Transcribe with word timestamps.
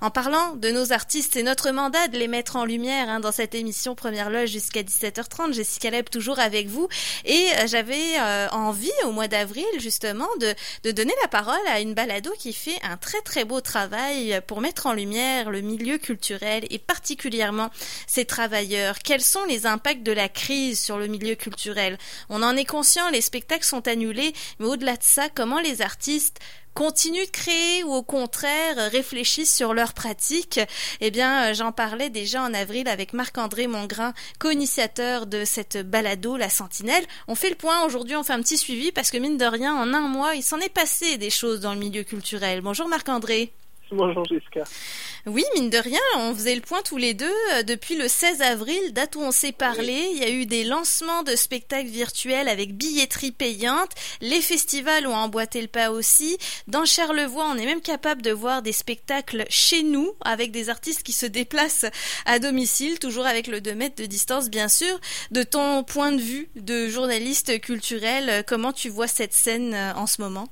En 0.00 0.10
parlant 0.10 0.54
de 0.54 0.70
nos 0.70 0.92
artistes, 0.92 1.32
c'est 1.34 1.42
notre 1.42 1.72
mandat 1.72 2.06
de 2.06 2.18
les 2.18 2.28
mettre 2.28 2.54
en 2.54 2.64
lumière 2.64 3.08
hein, 3.08 3.18
dans 3.18 3.32
cette 3.32 3.56
émission 3.56 3.96
Première 3.96 4.30
Loge 4.30 4.50
jusqu'à 4.50 4.84
17h30. 4.84 5.52
Jessica 5.52 5.90
Leb 5.90 6.08
toujours 6.08 6.38
avec 6.38 6.68
vous. 6.68 6.86
Et 7.24 7.48
euh, 7.56 7.66
j'avais 7.66 8.16
euh, 8.20 8.46
envie 8.52 8.92
au 9.06 9.10
mois 9.10 9.26
d'avril 9.26 9.66
justement 9.80 10.28
de, 10.38 10.54
de 10.84 10.92
donner 10.92 11.14
la 11.20 11.26
parole 11.26 11.58
à 11.66 11.80
une 11.80 11.94
balado 11.94 12.30
qui 12.38 12.52
fait 12.52 12.78
un 12.84 12.96
très 12.96 13.20
très 13.22 13.44
beau 13.44 13.60
travail 13.60 14.40
pour 14.46 14.60
mettre 14.60 14.86
en 14.86 14.92
lumière 14.92 15.50
le 15.50 15.62
milieu 15.62 15.98
culturel 15.98 16.64
et 16.70 16.78
particulièrement 16.78 17.70
ses 18.06 18.24
travailleurs. 18.24 19.00
Quels 19.00 19.20
sont 19.20 19.46
les 19.46 19.66
impacts 19.66 20.04
de 20.04 20.12
la 20.12 20.28
crise 20.28 20.78
sur 20.78 20.96
le 20.96 21.08
milieu 21.08 21.34
culturel? 21.34 21.98
On 22.28 22.44
en 22.44 22.56
est 22.56 22.64
conscient, 22.64 23.10
les 23.10 23.20
spectacles 23.20 23.64
sont 23.64 23.88
annulés, 23.88 24.32
mais 24.60 24.66
au-delà 24.66 24.92
de 24.92 25.02
ça, 25.02 25.28
comment 25.28 25.58
les 25.58 25.82
artistes 25.82 26.38
continuent 26.78 27.26
de 27.26 27.30
créer 27.32 27.82
ou 27.82 27.92
au 27.92 28.04
contraire 28.04 28.76
réfléchissent 28.92 29.52
sur 29.52 29.74
leurs 29.74 29.94
pratiques. 29.94 30.60
Eh 31.00 31.10
bien, 31.10 31.46
euh, 31.50 31.54
j'en 31.54 31.72
parlais 31.72 32.08
déjà 32.08 32.40
en 32.40 32.54
avril 32.54 32.86
avec 32.86 33.14
Marc-André 33.14 33.66
Mongrain, 33.66 34.14
co-initiateur 34.38 35.26
de 35.26 35.44
cette 35.44 35.78
balado 35.78 36.36
La 36.36 36.48
Sentinelle. 36.48 37.04
On 37.26 37.34
fait 37.34 37.50
le 37.50 37.56
point 37.56 37.84
aujourd'hui, 37.84 38.14
on 38.14 38.22
fait 38.22 38.32
un 38.32 38.42
petit 38.42 38.58
suivi 38.58 38.92
parce 38.92 39.10
que 39.10 39.18
mine 39.18 39.36
de 39.36 39.44
rien, 39.44 39.74
en 39.74 39.92
un 39.92 40.02
mois, 40.02 40.36
il 40.36 40.44
s'en 40.44 40.60
est 40.60 40.72
passé 40.72 41.18
des 41.18 41.30
choses 41.30 41.58
dans 41.58 41.74
le 41.74 41.80
milieu 41.80 42.04
culturel. 42.04 42.60
Bonjour 42.60 42.86
Marc-André. 42.86 43.52
Bonjour 43.92 44.24
Jessica. 44.26 44.64
Oui, 45.26 45.44
mine 45.54 45.70
de 45.70 45.78
rien, 45.78 46.00
on 46.16 46.34
faisait 46.34 46.54
le 46.54 46.60
point 46.60 46.82
tous 46.82 46.96
les 46.96 47.14
deux. 47.14 47.32
Euh, 47.52 47.62
depuis 47.62 47.96
le 47.96 48.06
16 48.06 48.42
avril, 48.42 48.92
date 48.92 49.16
où 49.16 49.20
on 49.20 49.30
s'est 49.30 49.52
parlé, 49.52 50.10
il 50.12 50.18
y 50.18 50.24
a 50.24 50.30
eu 50.30 50.46
des 50.46 50.64
lancements 50.64 51.22
de 51.22 51.34
spectacles 51.36 51.88
virtuels 51.88 52.48
avec 52.48 52.76
billetterie 52.76 53.32
payante. 53.32 53.90
Les 54.20 54.40
festivals 54.40 55.06
ont 55.06 55.14
emboîté 55.14 55.60
le 55.60 55.68
pas 55.68 55.90
aussi. 55.90 56.38
Dans 56.66 56.84
Charlevoix, 56.84 57.46
on 57.50 57.56
est 57.56 57.66
même 57.66 57.80
capable 57.80 58.22
de 58.22 58.30
voir 58.30 58.62
des 58.62 58.72
spectacles 58.72 59.44
chez 59.48 59.82
nous 59.82 60.12
avec 60.22 60.50
des 60.50 60.68
artistes 60.68 61.02
qui 61.02 61.12
se 61.12 61.26
déplacent 61.26 61.86
à 62.26 62.38
domicile, 62.38 62.98
toujours 62.98 63.26
avec 63.26 63.46
le 63.46 63.60
2 63.60 63.74
mètres 63.74 64.00
de 64.00 64.06
distance, 64.06 64.50
bien 64.50 64.68
sûr. 64.68 65.00
De 65.30 65.42
ton 65.42 65.82
point 65.82 66.12
de 66.12 66.20
vue 66.20 66.50
de 66.56 66.88
journaliste 66.88 67.60
culturel, 67.60 68.44
comment 68.46 68.72
tu 68.72 68.88
vois 68.88 69.08
cette 69.08 69.32
scène 69.32 69.74
euh, 69.74 69.94
en 69.94 70.06
ce 70.06 70.20
moment? 70.20 70.48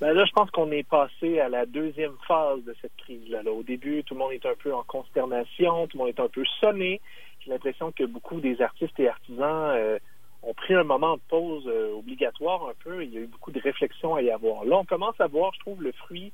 Ben 0.00 0.12
là, 0.12 0.24
je 0.26 0.32
pense 0.32 0.50
qu'on 0.50 0.70
est 0.72 0.86
passé 0.86 1.40
à 1.40 1.48
la 1.48 1.64
deuxième 1.64 2.16
phase 2.28 2.62
de 2.64 2.74
cette 2.82 2.94
crise-là. 2.98 3.40
Au 3.50 3.62
début, 3.62 4.04
tout 4.04 4.14
le 4.14 4.20
monde 4.20 4.32
est 4.32 4.44
un 4.44 4.54
peu 4.54 4.74
en 4.74 4.82
consternation, 4.82 5.86
tout 5.86 5.96
le 5.96 6.04
monde 6.04 6.14
est 6.14 6.20
un 6.20 6.28
peu 6.28 6.44
sonné. 6.60 7.00
J'ai 7.40 7.50
l'impression 7.50 7.92
que 7.92 8.04
beaucoup 8.04 8.40
des 8.40 8.60
artistes 8.60 8.98
et 9.00 9.08
artisans 9.08 9.72
euh, 9.74 9.98
ont 10.42 10.52
pris 10.52 10.74
un 10.74 10.84
moment 10.84 11.16
de 11.16 11.22
pause 11.28 11.64
euh, 11.66 11.94
obligatoire 11.96 12.68
un 12.68 12.74
peu. 12.84 13.04
Il 13.04 13.14
y 13.14 13.16
a 13.16 13.20
eu 13.20 13.26
beaucoup 13.26 13.52
de 13.52 13.60
réflexions 13.60 14.14
à 14.14 14.22
y 14.22 14.30
avoir. 14.30 14.64
Là, 14.64 14.76
on 14.76 14.84
commence 14.84 15.18
à 15.18 15.28
voir, 15.28 15.54
je 15.54 15.60
trouve, 15.60 15.82
le 15.82 15.92
fruit 15.92 16.32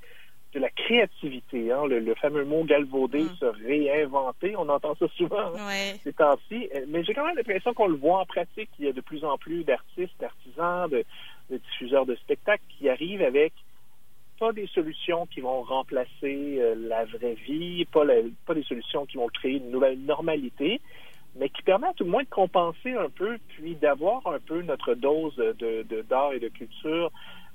de 0.52 0.60
la 0.60 0.68
créativité, 0.68 1.72
hein, 1.72 1.86
le, 1.86 2.14
fameux 2.16 2.44
mot 2.44 2.62
galvaudé, 2.64 3.22
mm. 3.22 3.36
se 3.40 3.46
réinventer. 3.46 4.54
On 4.56 4.68
entend 4.68 4.94
ça 4.96 5.06
souvent 5.16 5.52
hein, 5.56 5.94
ces 6.02 6.12
temps-ci. 6.12 6.68
Mais 6.88 7.04
j'ai 7.04 7.14
quand 7.14 7.24
même 7.24 7.36
l'impression 7.36 7.72
qu'on 7.72 7.88
le 7.88 7.96
voit 7.96 8.18
en 8.18 8.26
pratique. 8.26 8.68
Il 8.78 8.84
y 8.84 8.88
a 8.88 8.92
de 8.92 9.00
plus 9.00 9.24
en 9.24 9.38
plus 9.38 9.64
d'artistes, 9.64 10.14
d'artisans, 10.20 10.90
de, 10.90 11.04
de 11.52 11.58
diffuseurs 11.58 12.06
de 12.06 12.16
spectacles 12.16 12.64
qui 12.68 12.88
arrivent 12.88 13.22
avec 13.22 13.52
pas 14.38 14.52
des 14.52 14.66
solutions 14.68 15.26
qui 15.26 15.40
vont 15.40 15.62
remplacer 15.62 16.58
euh, 16.58 16.74
la 16.76 17.04
vraie 17.04 17.34
vie, 17.46 17.84
pas, 17.84 18.04
pas 18.46 18.54
des 18.54 18.64
solutions 18.64 19.06
qui 19.06 19.16
vont 19.16 19.28
créer 19.28 19.58
une 19.58 19.70
nouvelle 19.70 20.00
normalité, 20.00 20.80
mais 21.36 21.48
qui 21.48 21.62
permettent 21.62 22.00
au 22.00 22.06
moins 22.06 22.22
de 22.22 22.28
compenser 22.28 22.92
un 22.92 23.08
peu, 23.08 23.38
puis 23.48 23.76
d'avoir 23.76 24.26
un 24.26 24.40
peu 24.40 24.62
notre 24.62 24.94
dose 24.94 25.36
de, 25.36 26.02
d'art 26.08 26.32
et 26.32 26.40
de 26.40 26.48
culture, 26.48 27.10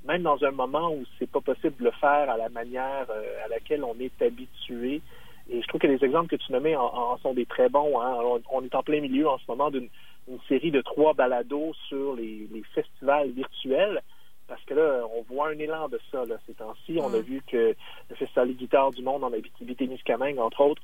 même 0.07 0.23
dans 0.23 0.41
un 0.43 0.51
moment 0.51 0.91
où 0.91 1.03
c'est 1.19 1.29
pas 1.29 1.41
possible 1.41 1.75
de 1.79 1.85
le 1.85 1.91
faire 1.91 2.29
à 2.29 2.37
la 2.37 2.49
manière 2.49 3.07
euh, 3.09 3.45
à 3.45 3.49
laquelle 3.49 3.83
on 3.83 3.95
est 3.99 4.21
habitué. 4.21 5.01
Et 5.49 5.61
je 5.61 5.67
trouve 5.67 5.81
que 5.81 5.87
les 5.87 6.03
exemples 6.03 6.29
que 6.29 6.41
tu 6.41 6.51
nommais 6.51 6.75
en, 6.75 7.17
sont 7.17 7.33
des 7.33 7.45
très 7.45 7.69
bons. 7.69 7.99
Hein. 8.01 8.17
On, 8.51 8.63
est 8.63 8.75
en 8.75 8.83
plein 8.83 8.99
milieu 8.99 9.29
en 9.29 9.37
ce 9.37 9.43
moment 9.47 9.71
d'une 9.71 9.89
une 10.27 10.39
série 10.47 10.71
de 10.71 10.81
trois 10.81 11.13
balados 11.13 11.73
sur 11.87 12.15
les, 12.15 12.47
festivals 12.73 13.31
virtuels. 13.31 14.01
Parce 14.47 14.63
que 14.63 14.73
là, 14.73 15.03
on 15.13 15.23
voit 15.23 15.49
un 15.49 15.59
élan 15.59 15.89
de 15.89 15.99
ça, 16.09 16.23
là, 16.25 16.37
ces 16.45 16.53
temps-ci. 16.53 16.99
On 17.01 17.13
a 17.13 17.19
mm. 17.19 17.21
vu 17.21 17.41
que 17.45 17.75
le 18.09 18.15
Festival 18.15 18.47
des 18.47 18.53
guitares 18.53 18.91
du 18.91 19.03
monde 19.03 19.23
en 19.23 19.33
Abitibi-Témiscamingue, 19.33 20.39
entre 20.39 20.61
autres, 20.61 20.81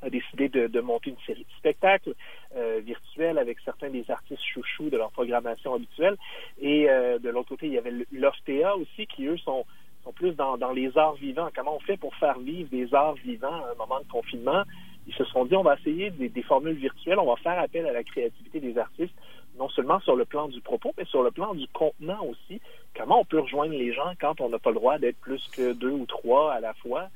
a 0.00 0.10
décidé 0.10 0.48
de, 0.48 0.80
monter 0.80 1.10
une 1.10 1.16
série 1.26 1.44
de 1.44 1.58
spectacles 1.58 2.14
euh, 2.56 2.80
virtuels 2.84 3.36
avec 3.36 3.58
certains 3.64 3.90
des 3.90 4.08
artistes 4.10 4.42
chouchous 4.54 4.90
de 4.90 4.96
leur 4.96 5.10
programmation 5.10 5.74
habituelle. 5.74 6.16
Et 6.60 6.88
euh, 6.88 7.18
de 7.18 7.28
l'autre 7.28 7.48
côté, 7.50 7.66
il 7.66 7.72
y 7.72 7.78
avait 7.78 7.92
l'OFTA 8.12 8.76
aussi, 8.76 9.06
qui, 9.06 9.26
eux, 9.26 9.36
sont, 9.38 9.64
sont 10.04 10.12
plus 10.12 10.32
dans, 10.32 10.56
dans 10.56 10.72
les 10.72 10.96
arts 10.96 11.16
vivants. 11.16 11.48
Comment 11.54 11.76
on 11.76 11.80
fait 11.80 11.96
pour 11.96 12.14
faire 12.14 12.38
vivre 12.38 12.70
des 12.70 12.94
arts 12.94 13.14
vivants 13.14 13.64
à 13.64 13.72
un 13.72 13.74
moment 13.74 14.00
de 14.00 14.08
confinement? 14.08 14.62
Ils 15.08 15.14
se 15.14 15.24
sont 15.24 15.46
dit, 15.46 15.56
on 15.56 15.62
va 15.62 15.74
essayer 15.74 16.10
des, 16.10 16.42
formules 16.42 16.76
virtuelles, 16.76 17.18
on 17.18 17.26
va 17.26 17.36
faire 17.36 17.58
appel 17.58 17.86
à 17.86 17.92
la 17.92 18.04
créativité 18.04 18.60
des 18.60 18.76
artistes, 18.76 19.14
non 19.58 19.68
seulement 19.70 19.98
sur 20.00 20.14
le 20.14 20.26
plan 20.26 20.48
du 20.48 20.60
propos, 20.60 20.92
mais 20.98 21.06
sur 21.06 21.22
le 21.22 21.30
plan 21.30 21.54
du 21.54 21.66
contenant 21.68 22.22
aussi. 22.24 22.60
Comment 22.94 23.20
on 23.20 23.24
peut 23.24 23.40
rejoindre 23.40 23.72
les 23.72 23.92
gens 23.92 24.12
quand 24.20 24.40
on 24.40 24.50
n'a 24.50 24.58
pas 24.58 24.70
le 24.70 24.76
droit 24.76 24.98
d'être 24.98 25.18
plus 25.18 25.48
que 25.48 25.72
deux 25.72 25.90
ou 25.90 26.04
trois 26.04 26.52
à 26.52 26.60
la 26.60 26.74
fois? 26.74 27.08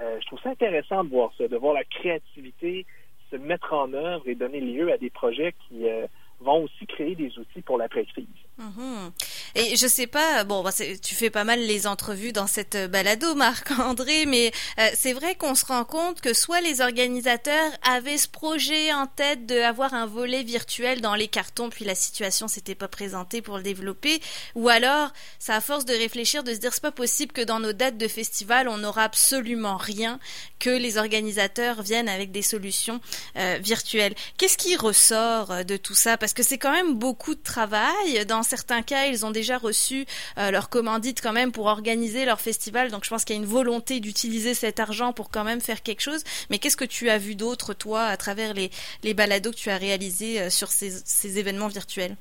Euh, 0.00 0.18
je 0.20 0.26
trouve 0.26 0.40
ça 0.40 0.50
intéressant 0.50 1.04
de 1.04 1.10
voir 1.10 1.30
ça, 1.36 1.46
de 1.46 1.56
voir 1.56 1.74
la 1.74 1.84
créativité 1.84 2.86
se 3.30 3.36
mettre 3.36 3.72
en 3.72 3.92
œuvre 3.92 4.26
et 4.26 4.34
donner 4.34 4.60
lieu 4.60 4.90
à 4.90 4.96
des 4.96 5.10
projets 5.10 5.54
qui 5.68 5.86
euh, 5.86 6.06
vont 6.40 6.64
aussi 6.64 6.86
créer 6.86 7.14
des 7.14 7.38
outils 7.38 7.62
pour 7.62 7.78
l'après-crise. 7.78 8.26
Mhm. 8.58 9.12
Et 9.56 9.76
je 9.76 9.86
sais 9.86 10.08
pas, 10.08 10.42
bon, 10.42 10.64
bah, 10.64 10.72
tu 10.72 11.14
fais 11.14 11.30
pas 11.30 11.44
mal 11.44 11.60
les 11.60 11.86
entrevues 11.86 12.32
dans 12.32 12.48
cette 12.48 12.76
balado, 12.90 13.36
Marc-André, 13.36 14.26
mais 14.26 14.50
euh, 14.80 14.88
c'est 14.98 15.12
vrai 15.12 15.36
qu'on 15.36 15.54
se 15.54 15.64
rend 15.64 15.84
compte 15.84 16.20
que 16.20 16.34
soit 16.34 16.60
les 16.60 16.80
organisateurs 16.80 17.70
avaient 17.88 18.18
ce 18.18 18.26
projet 18.26 18.92
en 18.92 19.06
tête 19.06 19.46
d'avoir 19.46 19.94
un 19.94 20.06
volet 20.06 20.42
virtuel 20.42 21.00
dans 21.00 21.14
les 21.14 21.28
cartons, 21.28 21.70
puis 21.70 21.84
la 21.84 21.94
situation 21.94 22.48
s'était 22.48 22.74
pas 22.74 22.88
présentée 22.88 23.42
pour 23.42 23.58
le 23.58 23.62
développer, 23.62 24.20
ou 24.56 24.68
alors, 24.68 25.12
ça 25.38 25.54
à 25.54 25.60
force 25.60 25.84
de 25.84 25.94
réfléchir, 25.94 26.42
de 26.42 26.52
se 26.52 26.58
dire 26.58 26.74
c'est 26.74 26.82
pas 26.82 26.90
possible 26.90 27.30
que 27.32 27.42
dans 27.42 27.60
nos 27.60 27.72
dates 27.72 27.96
de 27.96 28.08
festival, 28.08 28.66
on 28.68 28.78
n'aura 28.78 29.04
absolument 29.04 29.76
rien, 29.76 30.18
que 30.58 30.70
les 30.70 30.98
organisateurs 30.98 31.82
viennent 31.82 32.08
avec 32.08 32.32
des 32.32 32.42
solutions 32.42 33.00
euh, 33.36 33.58
virtuelles. 33.62 34.14
Qu'est-ce 34.36 34.58
qui 34.58 34.74
ressort 34.76 35.52
euh, 35.52 35.62
de 35.62 35.76
tout 35.76 35.94
ça? 35.94 36.16
Parce 36.16 36.32
que 36.32 36.42
c'est 36.42 36.58
quand 36.58 36.72
même 36.72 36.94
beaucoup 36.94 37.36
de 37.36 37.42
travail. 37.42 38.26
Dans 38.26 38.42
certains 38.42 38.82
cas, 38.82 39.06
ils 39.06 39.24
ont 39.24 39.30
déjà 39.30 39.43
reçu 39.52 40.06
euh, 40.38 40.50
leur 40.50 40.68
commandite 40.68 41.20
quand 41.20 41.32
même 41.32 41.52
pour 41.52 41.66
organiser 41.66 42.24
leur 42.24 42.40
festival. 42.40 42.90
Donc 42.90 43.04
je 43.04 43.10
pense 43.10 43.24
qu'il 43.24 43.36
y 43.36 43.38
a 43.38 43.42
une 43.42 43.48
volonté 43.48 44.00
d'utiliser 44.00 44.54
cet 44.54 44.80
argent 44.80 45.12
pour 45.12 45.30
quand 45.30 45.44
même 45.44 45.60
faire 45.60 45.82
quelque 45.82 46.00
chose. 46.00 46.24
Mais 46.50 46.58
qu'est-ce 46.58 46.76
que 46.76 46.84
tu 46.84 47.10
as 47.10 47.18
vu 47.18 47.34
d'autre, 47.34 47.74
toi, 47.74 48.04
à 48.04 48.16
travers 48.16 48.54
les, 48.54 48.70
les 49.02 49.14
balados 49.14 49.50
que 49.50 49.56
tu 49.56 49.70
as 49.70 49.76
réalisés 49.76 50.40
euh, 50.40 50.50
sur 50.50 50.68
ces, 50.68 50.90
ces 50.90 51.38
événements 51.38 51.68
virtuels? 51.68 52.16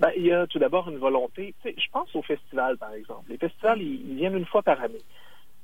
Ben, 0.00 0.10
il 0.16 0.26
y 0.26 0.32
a 0.32 0.46
tout 0.46 0.58
d'abord 0.58 0.90
une 0.90 0.98
volonté. 0.98 1.54
je 1.64 1.90
pense 1.92 2.14
aux 2.14 2.22
festivals, 2.22 2.76
par 2.78 2.92
exemple. 2.94 3.30
Les 3.30 3.38
festivals, 3.38 3.80
ils, 3.80 4.16
viennent 4.16 4.36
une 4.36 4.46
fois 4.46 4.62
par 4.62 4.80
année. 4.80 5.02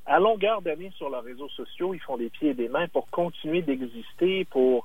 À 0.07 0.19
longueur 0.19 0.63
d'année 0.63 0.91
sur 0.97 1.11
leurs 1.11 1.25
réseaux 1.25 1.49
sociaux, 1.49 1.95
ils 1.95 2.01
font 2.01 2.17
des 2.17 2.31
pieds 2.31 2.51
et 2.51 2.55
des 2.55 2.69
mains 2.69 2.89
pour 2.89 3.11
continuer 3.11 3.63
d'exister, 3.63 4.45
pour 4.47 4.85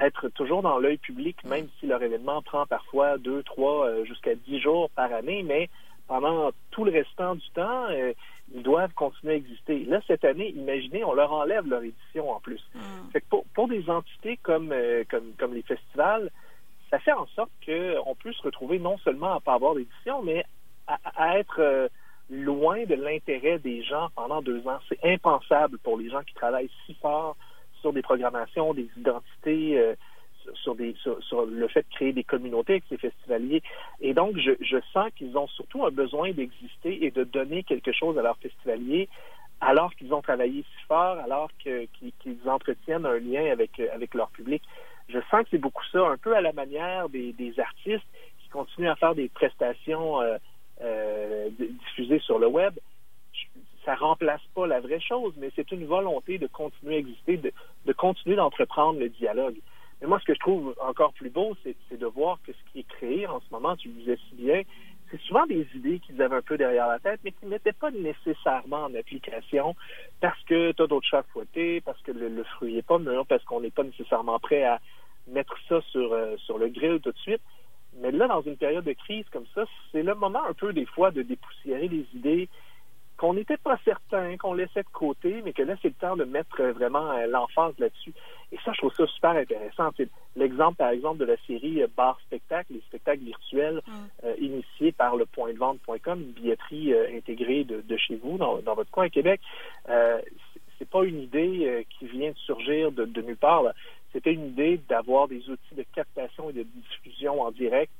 être 0.00 0.28
toujours 0.28 0.62
dans 0.62 0.78
l'œil 0.78 0.98
public, 0.98 1.42
même 1.44 1.68
si 1.78 1.86
leur 1.86 2.02
événement 2.02 2.42
prend 2.42 2.66
parfois 2.66 3.18
deux, 3.18 3.42
trois, 3.42 3.86
euh, 3.86 4.04
jusqu'à 4.04 4.34
dix 4.34 4.60
jours 4.60 4.90
par 4.90 5.12
année, 5.12 5.42
mais 5.42 5.68
pendant 6.06 6.50
tout 6.70 6.84
le 6.84 6.92
restant 6.92 7.34
du 7.34 7.48
temps, 7.50 7.86
euh, 7.90 8.12
ils 8.54 8.62
doivent 8.62 8.92
continuer 8.94 9.34
à 9.34 9.36
exister. 9.36 9.84
Là, 9.84 10.00
cette 10.06 10.24
année, 10.24 10.50
imaginez, 10.50 11.02
on 11.04 11.14
leur 11.14 11.32
enlève 11.32 11.66
leur 11.66 11.82
édition 11.82 12.30
en 12.30 12.40
plus. 12.40 12.62
Mm. 12.74 12.80
Fait 13.12 13.20
que 13.20 13.26
pour, 13.28 13.44
pour, 13.54 13.68
des 13.68 13.88
entités 13.90 14.38
comme, 14.42 14.70
euh, 14.72 15.04
comme, 15.10 15.32
comme 15.38 15.54
les 15.54 15.62
festivals, 15.62 16.30
ça 16.90 16.98
fait 17.00 17.12
en 17.12 17.26
sorte 17.34 17.50
qu'on 17.64 18.14
peut 18.14 18.32
se 18.32 18.42
retrouver 18.42 18.78
non 18.78 18.98
seulement 18.98 19.34
à 19.34 19.40
pas 19.40 19.54
avoir 19.54 19.74
d'édition, 19.74 20.22
mais 20.22 20.44
à, 20.86 20.98
à 21.16 21.38
être 21.38 21.90
loin 22.30 22.84
de 22.84 22.94
l'intérêt 22.94 23.58
des 23.58 23.82
gens 23.82 24.08
pendant 24.14 24.42
deux 24.42 24.66
ans. 24.68 24.78
C'est 24.88 25.04
impensable 25.04 25.78
pour 25.78 25.98
les 25.98 26.10
gens 26.10 26.22
qui 26.22 26.34
travaillent 26.34 26.70
si 26.86 26.94
fort 26.94 27.36
sur 27.80 27.92
des 27.92 28.02
programmations, 28.02 28.74
des 28.74 28.88
identités, 28.96 29.78
euh, 29.78 29.94
sur, 30.54 30.74
le 31.46 31.68
fait 31.68 31.82
de 31.82 31.94
créer 31.94 32.12
des 32.12 32.24
communautés 32.24 32.74
avec 32.74 32.84
ces 32.88 32.96
festivaliers. 32.96 33.62
Et 34.00 34.14
donc, 34.14 34.36
je, 34.38 34.78
sens 34.92 35.10
qu'ils 35.16 35.36
ont 35.36 35.48
surtout 35.48 35.84
un 35.84 35.90
besoin 35.90 36.30
d'exister 36.30 37.04
et 37.04 37.10
de 37.10 37.24
donner 37.24 37.62
quelque 37.62 37.92
chose 37.92 38.18
à 38.18 38.22
leurs 38.22 38.38
festivaliers 38.38 39.08
alors 39.60 39.94
qu'ils 39.94 40.12
ont 40.12 40.20
travaillé 40.20 40.62
si 40.62 40.86
fort, 40.86 41.18
alors 41.18 41.50
qu'ils 41.58 42.38
entretiennent 42.46 43.06
un 43.06 43.18
lien 43.18 43.50
avec, 43.50 43.80
leur 44.14 44.28
public. 44.30 44.62
Je 45.08 45.18
sens 45.30 45.44
que 45.44 45.48
c'est 45.52 45.58
beaucoup 45.58 45.84
ça, 45.92 46.06
un 46.06 46.18
peu 46.18 46.36
à 46.36 46.40
la 46.40 46.52
manière 46.52 47.08
des, 47.08 47.32
des 47.32 47.58
artistes 47.58 48.06
qui 48.42 48.48
continuent 48.50 48.90
à 48.90 48.96
faire 48.96 49.14
des 49.14 49.28
prestations 49.28 50.20
euh, 50.20 50.36
euh, 50.82 51.48
diffusées 51.58 52.18
sur 52.18 52.38
le 52.38 52.48
web 52.48 52.74
ça 53.86 53.94
remplace 53.94 54.42
pas 54.54 54.66
la 54.66 54.80
vraie 54.80 55.00
chose, 55.00 55.32
mais 55.38 55.50
c'est 55.56 55.70
une 55.72 55.86
volonté 55.86 56.38
de 56.38 56.48
continuer 56.48 56.96
à 56.96 56.98
exister, 56.98 57.38
de, 57.38 57.92
continuer 57.92 58.36
d'entreprendre 58.36 58.98
le 58.98 59.08
dialogue. 59.08 59.56
Mais 60.02 60.08
moi, 60.08 60.18
ce 60.20 60.24
que 60.26 60.34
je 60.34 60.40
trouve 60.40 60.74
encore 60.82 61.14
plus 61.14 61.30
beau, 61.30 61.56
c'est 61.62 61.98
de 61.98 62.06
voir 62.06 62.38
que 62.44 62.52
ce 62.52 62.72
qui 62.72 62.80
est 62.80 62.88
créé 62.88 63.26
en 63.26 63.40
ce 63.40 63.46
moment, 63.50 63.76
tu 63.76 63.88
le 63.88 63.94
disais 63.94 64.18
si 64.28 64.34
bien, 64.34 64.62
c'est 65.10 65.20
souvent 65.22 65.46
des 65.46 65.66
idées 65.74 66.00
qu'ils 66.00 66.20
avaient 66.20 66.36
un 66.36 66.42
peu 66.42 66.58
derrière 66.58 66.88
la 66.88 66.98
tête, 66.98 67.20
mais 67.22 67.30
qu'ils 67.30 67.48
ne 67.48 67.54
mettaient 67.54 67.72
pas 67.72 67.92
nécessairement 67.92 68.84
en 68.84 68.94
application 68.94 69.76
parce 70.20 70.42
que 70.42 70.72
tu 70.72 70.82
as 70.82 70.86
d'autres 70.88 71.06
chats 71.06 71.18
à 71.18 71.22
fouetter, 71.22 71.80
parce 71.80 72.00
que 72.02 72.10
le, 72.10 72.42
fruit 72.42 72.74
n'est 72.74 72.82
pas 72.82 72.98
mûr, 72.98 73.24
parce 73.24 73.44
qu'on 73.44 73.60
n'est 73.60 73.70
pas 73.70 73.84
nécessairement 73.84 74.40
prêt 74.40 74.64
à 74.64 74.80
mettre 75.28 75.56
ça 75.68 75.80
sur, 75.92 76.12
euh, 76.12 76.36
sur 76.38 76.58
le 76.58 76.68
grill 76.68 77.00
tout 77.00 77.12
de 77.12 77.18
suite. 77.18 77.40
Mais 78.00 78.10
là, 78.10 78.26
dans 78.26 78.42
une 78.42 78.56
période 78.56 78.84
de 78.84 78.92
crise 78.92 79.24
comme 79.32 79.46
ça, 79.54 79.64
c'est 79.92 80.02
le 80.02 80.14
moment 80.16 80.44
un 80.44 80.52
peu 80.54 80.72
des 80.72 80.86
fois 80.86 81.12
de 81.12 81.22
dépoussiérer 81.22 81.88
les 81.88 82.06
idées 82.14 82.48
qu'on 83.16 83.34
n'était 83.34 83.56
pas 83.56 83.78
certain, 83.84 84.36
qu'on 84.36 84.54
laissait 84.54 84.82
de 84.82 84.88
côté, 84.92 85.40
mais 85.44 85.52
que 85.52 85.62
là, 85.62 85.74
c'est 85.80 85.88
le 85.88 85.94
temps 85.94 86.16
de 86.16 86.24
mettre 86.24 86.62
vraiment 86.62 87.10
euh, 87.12 87.26
l'emphase 87.26 87.74
là-dessus. 87.78 88.12
Et 88.52 88.58
ça, 88.64 88.72
je 88.72 88.78
trouve 88.78 88.94
ça 88.94 89.06
super 89.06 89.30
intéressant. 89.30 89.90
L'exemple, 90.36 90.76
par 90.76 90.90
exemple, 90.90 91.18
de 91.18 91.24
la 91.24 91.36
série 91.46 91.82
euh, 91.82 91.88
Bar 91.96 92.18
Spectacle, 92.20 92.74
les 92.74 92.80
spectacles 92.80 93.24
virtuels 93.24 93.82
mm. 93.86 93.92
euh, 94.24 94.34
initiés 94.38 94.92
par 94.92 95.16
le 95.16 95.26
point 95.26 95.52
de 95.52 95.58
vente.com, 95.58 96.20
une 96.20 96.32
billetterie 96.32 96.94
intégrée 97.16 97.64
de, 97.64 97.96
chez 97.96 98.16
vous, 98.16 98.38
dans, 98.38 98.60
votre 98.74 98.90
coin 98.90 99.06
à 99.06 99.08
Québec. 99.08 99.40
Euh, 99.88 100.20
c'est 100.78 100.88
pas 100.88 101.04
une 101.04 101.22
idée 101.22 101.86
qui 101.98 102.06
vient 102.06 102.30
de 102.30 102.36
surgir 102.36 102.92
de, 102.92 103.06
de 103.06 103.22
nulle 103.22 103.38
part. 103.38 103.64
C'était 104.12 104.34
une 104.34 104.48
idée 104.48 104.78
d'avoir 104.88 105.26
des 105.26 105.48
outils 105.48 105.74
de 105.74 105.84
captation 105.94 106.50
et 106.50 106.52
de 106.52 106.64
diffusion 106.64 107.40
en 107.40 107.50
direct 107.50 107.90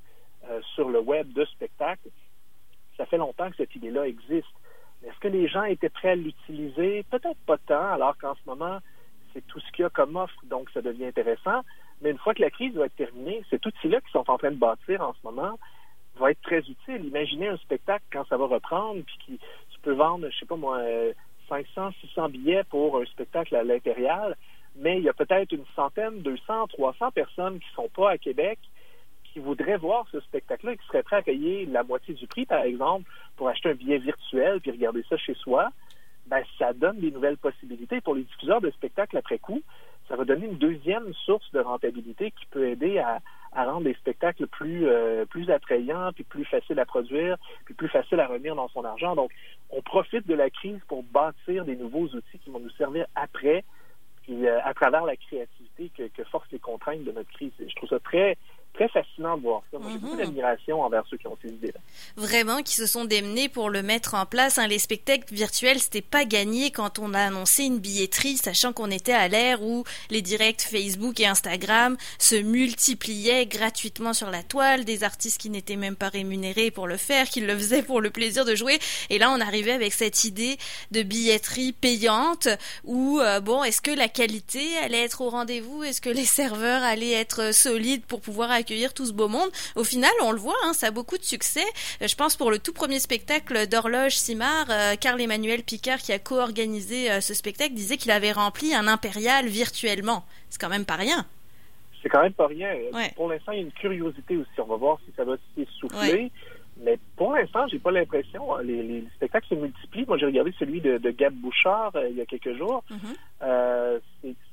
sur 0.74 0.90
le 0.90 1.00
web 1.00 1.32
de 1.32 1.46
spectacles. 1.46 2.10
Ça 2.98 3.06
fait 3.06 3.16
longtemps 3.16 3.50
que 3.50 3.56
cette 3.56 3.74
idée-là 3.74 4.06
existe. 4.06 4.46
Est-ce 5.06 5.18
que 5.20 5.28
les 5.28 5.46
gens 5.48 5.64
étaient 5.64 5.88
prêts 5.88 6.10
à 6.10 6.14
l'utiliser? 6.16 7.04
Peut-être 7.10 7.38
pas 7.46 7.58
tant, 7.58 7.92
alors 7.92 8.16
qu'en 8.18 8.34
ce 8.34 8.40
moment, 8.46 8.78
c'est 9.32 9.46
tout 9.46 9.60
ce 9.60 9.72
qu'il 9.72 9.82
y 9.82 9.86
a 9.86 9.90
comme 9.90 10.16
offre, 10.16 10.34
donc 10.44 10.68
ça 10.70 10.82
devient 10.82 11.06
intéressant. 11.06 11.62
Mais 12.00 12.10
une 12.10 12.18
fois 12.18 12.34
que 12.34 12.42
la 12.42 12.50
crise 12.50 12.74
va 12.74 12.86
être 12.86 12.96
terminée, 12.96 13.42
cet 13.48 13.64
outil-là 13.64 14.00
qu'ils 14.00 14.10
sont 14.10 14.30
en 14.30 14.38
train 14.38 14.50
de 14.50 14.56
bâtir 14.56 15.00
en 15.02 15.12
ce 15.14 15.18
moment 15.24 15.58
va 16.18 16.30
être 16.30 16.40
très 16.42 16.60
utile. 16.60 17.04
Imaginez 17.04 17.48
un 17.48 17.56
spectacle 17.58 18.04
quand 18.10 18.26
ça 18.28 18.36
va 18.36 18.46
reprendre, 18.46 19.02
puis 19.04 19.18
qui 19.24 19.38
tu 19.70 19.80
peux 19.82 19.92
vendre, 19.92 20.28
je 20.30 20.38
sais 20.38 20.46
pas 20.46 20.56
moi, 20.56 20.80
500, 21.48 21.90
600 22.00 22.28
billets 22.30 22.64
pour 22.64 22.98
un 22.98 23.04
spectacle 23.04 23.54
à 23.54 23.62
l'intérieur, 23.62 24.34
mais 24.74 24.98
il 24.98 25.04
y 25.04 25.08
a 25.08 25.14
peut-être 25.14 25.52
une 25.52 25.64
centaine, 25.74 26.20
200, 26.22 26.68
300 26.68 27.10
personnes 27.12 27.60
qui 27.60 27.68
sont 27.74 27.88
pas 27.88 28.10
à 28.10 28.18
Québec 28.18 28.58
qui 29.36 29.40
voudraient 29.40 29.76
voir 29.76 30.06
ce 30.10 30.20
spectacle-là 30.20 30.72
et 30.72 30.76
qui 30.78 30.86
seraient 30.86 31.02
prêts 31.02 31.16
à 31.16 31.22
payer 31.22 31.66
la 31.66 31.82
moitié 31.82 32.14
du 32.14 32.26
prix, 32.26 32.46
par 32.46 32.62
exemple, 32.62 33.04
pour 33.36 33.50
acheter 33.50 33.68
un 33.68 33.74
billet 33.74 33.98
virtuel 33.98 34.62
puis 34.62 34.70
regarder 34.70 35.04
ça 35.10 35.18
chez 35.18 35.34
soi, 35.34 35.68
ben, 36.26 36.42
ça 36.58 36.72
donne 36.72 37.00
des 37.00 37.10
nouvelles 37.10 37.36
possibilités. 37.36 38.00
Pour 38.00 38.14
les 38.14 38.22
diffuseurs 38.22 38.62
de 38.62 38.70
spectacles 38.70 39.18
après 39.18 39.38
coup, 39.38 39.60
ça 40.08 40.16
va 40.16 40.24
donner 40.24 40.46
une 40.46 40.56
deuxième 40.56 41.12
source 41.26 41.52
de 41.52 41.60
rentabilité 41.60 42.30
qui 42.30 42.46
peut 42.46 42.66
aider 42.66 42.98
à, 42.98 43.20
rendre 43.52 43.84
les 43.84 43.94
spectacles 43.94 44.46
plus, 44.46 44.86
euh, 44.86 45.26
plus 45.26 45.50
attrayants, 45.50 46.12
puis 46.14 46.24
plus 46.24 46.46
faciles 46.46 46.80
à 46.80 46.86
produire, 46.86 47.36
puis 47.66 47.74
plus 47.74 47.88
faciles 47.88 48.20
à 48.20 48.26
revenir 48.26 48.54
dans 48.54 48.68
son 48.68 48.84
argent. 48.84 49.16
Donc, 49.16 49.32
on 49.68 49.82
profite 49.82 50.26
de 50.26 50.34
la 50.34 50.48
crise 50.48 50.80
pour 50.88 51.02
bâtir 51.02 51.66
des 51.66 51.76
nouveaux 51.76 52.06
outils 52.06 52.38
qui 52.42 52.48
vont 52.48 52.60
nous 52.60 52.70
servir 52.70 53.04
après, 53.14 53.64
puis 54.22 54.46
euh, 54.46 54.58
à 54.64 54.72
travers 54.72 55.04
la 55.04 55.16
créativité 55.16 55.90
que, 55.94 56.08
que 56.08 56.24
forcent 56.24 56.50
les 56.52 56.58
contraintes 56.58 57.04
de 57.04 57.12
notre 57.12 57.30
crise. 57.32 57.52
je 57.58 57.74
trouve 57.74 57.90
ça 57.90 58.00
très, 58.00 58.38
très 58.76 58.88
fascinant 58.88 59.36
de 59.36 59.42
voir 59.42 59.62
ça. 59.72 59.78
Moi, 59.78 59.90
j'ai 59.92 59.98
beaucoup 59.98 60.14
mhm. 60.14 60.20
d'admiration 60.20 60.82
envers 60.82 61.02
ceux 61.10 61.16
qui 61.16 61.26
ont 61.26 61.36
ces 61.42 61.48
idées-là. 61.48 61.80
Vraiment, 62.16 62.62
qui 62.62 62.74
se 62.74 62.86
sont 62.86 63.04
démenés 63.04 63.48
pour 63.48 63.70
le 63.70 63.82
mettre 63.82 64.14
en 64.14 64.26
place. 64.26 64.58
Hein. 64.58 64.66
Les 64.66 64.78
spectacles 64.78 65.34
virtuels, 65.34 65.80
c'était 65.80 66.02
pas 66.02 66.24
gagné 66.24 66.70
quand 66.70 66.98
on 66.98 67.14
a 67.14 67.20
annoncé 67.20 67.64
une 67.64 67.78
billetterie, 67.78 68.36
sachant 68.36 68.72
qu'on 68.72 68.90
était 68.90 69.12
à 69.12 69.28
l'ère 69.28 69.62
où 69.62 69.84
les 70.10 70.22
directs 70.22 70.62
Facebook 70.62 71.18
et 71.20 71.26
Instagram 71.26 71.96
se 72.18 72.36
multipliaient 72.36 73.46
gratuitement 73.46 74.12
sur 74.12 74.30
la 74.30 74.42
toile, 74.42 74.84
des 74.84 75.04
artistes 75.04 75.40
qui 75.40 75.50
n'étaient 75.50 75.76
même 75.76 75.96
pas 75.96 76.08
rémunérés 76.08 76.70
pour 76.70 76.86
le 76.86 76.96
faire, 76.96 77.28
qui 77.28 77.40
le 77.40 77.56
faisaient 77.56 77.82
pour 77.82 78.00
le 78.00 78.10
plaisir 78.10 78.44
de 78.44 78.54
jouer. 78.54 78.78
Et 79.10 79.18
là, 79.18 79.30
on 79.30 79.40
arrivait 79.40 79.72
avec 79.72 79.92
cette 79.92 80.24
idée 80.24 80.58
de 80.90 81.02
billetterie 81.02 81.72
payante 81.72 82.48
où, 82.84 83.20
euh, 83.20 83.40
bon, 83.40 83.64
est-ce 83.64 83.80
que 83.80 83.90
la 83.90 84.08
qualité 84.08 84.76
allait 84.82 85.02
être 85.02 85.22
au 85.22 85.30
rendez-vous? 85.30 85.82
Est-ce 85.82 86.00
que 86.00 86.10
les 86.10 86.24
serveurs 86.24 86.82
allaient 86.82 87.12
être 87.12 87.54
solides 87.54 88.04
pour 88.04 88.20
pouvoir 88.20 88.50
accueillir 88.50 88.65
tout 88.94 89.06
ce 89.06 89.12
beau 89.12 89.28
monde. 89.28 89.50
Au 89.74 89.84
final, 89.84 90.10
on 90.22 90.32
le 90.32 90.38
voit, 90.38 90.56
hein, 90.64 90.72
ça 90.72 90.88
a 90.88 90.90
beaucoup 90.90 91.18
de 91.18 91.24
succès. 91.24 91.64
Euh, 92.02 92.06
je 92.06 92.16
pense 92.16 92.36
pour 92.36 92.50
le 92.50 92.58
tout 92.58 92.72
premier 92.72 92.98
spectacle 92.98 93.66
d'horloge 93.66 94.16
Simard, 94.16 94.66
euh, 94.70 94.94
Carl 94.96 95.20
Emmanuel 95.20 95.62
Picard, 95.62 95.98
qui 95.98 96.12
a 96.12 96.18
co-organisé 96.18 97.10
euh, 97.10 97.20
ce 97.20 97.34
spectacle, 97.34 97.74
disait 97.74 97.96
qu'il 97.96 98.10
avait 98.10 98.32
rempli 98.32 98.74
un 98.74 98.86
impérial 98.86 99.46
virtuellement. 99.46 100.24
C'est 100.50 100.60
quand 100.60 100.68
même 100.68 100.84
pas 100.84 100.96
rien. 100.96 101.26
C'est 102.02 102.08
quand 102.08 102.22
même 102.22 102.32
pas 102.32 102.46
rien. 102.46 102.70
Pour 103.16 103.28
l'instant, 103.28 103.52
il 103.52 103.58
y 103.58 103.62
a 103.62 103.64
une 103.64 103.72
curiosité 103.72 104.36
aussi. 104.36 104.50
On 104.58 104.64
va 104.64 104.76
voir 104.76 104.98
si 105.04 105.12
ça 105.16 105.24
va 105.24 105.36
s'essouffler. 105.56 106.30
Mais 106.78 106.98
pour 107.16 107.32
l'instant, 107.32 107.66
j'ai 107.68 107.78
pas 107.78 107.90
l'impression. 107.90 108.54
Hein, 108.54 108.62
les, 108.62 109.04
spectacles 109.14 109.48
se 109.48 109.54
multiplient. 109.54 110.04
Moi, 110.06 110.18
j'ai 110.18 110.26
regardé 110.26 110.52
celui 110.58 110.80
de, 110.80 110.98
Gab 111.10 111.32
Bouchard 111.34 111.92
euh, 111.96 112.08
il 112.10 112.16
y 112.16 112.20
a 112.20 112.26
quelques 112.26 112.56
jours. 112.56 112.84
Mm-hmm. 112.90 113.16
Euh, 113.42 113.98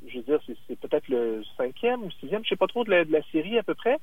je 0.08 0.18
veux 0.18 0.24
dire, 0.24 0.40
c'est 0.68 0.80
peut-être 0.80 1.08
le 1.10 1.44
cinquième 1.58 2.04
ou 2.04 2.12
sixième, 2.12 2.44
je 2.44 2.50
sais 2.50 2.56
pas 2.56 2.68
trop 2.68 2.84
de 2.84 2.92
la, 2.92 3.22
série 3.32 3.58
à 3.58 3.64
peu 3.64 3.74
près. 3.74 3.98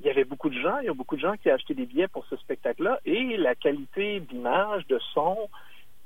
Il 0.00 0.06
y 0.06 0.10
avait 0.10 0.24
beaucoup 0.24 0.48
de 0.48 0.58
gens. 0.58 0.78
Il 0.78 0.86
y 0.86 0.88
a 0.88 0.94
beaucoup 0.94 1.16
de 1.16 1.20
gens 1.20 1.36
qui 1.36 1.50
ont 1.50 1.54
acheté 1.54 1.74
des 1.74 1.84
billets 1.84 2.08
pour 2.08 2.24
ce 2.26 2.36
spectacle-là. 2.36 3.00
Et 3.04 3.36
la 3.36 3.54
qualité 3.54 4.20
d'image, 4.20 4.86
de 4.86 4.98
son, 5.12 5.36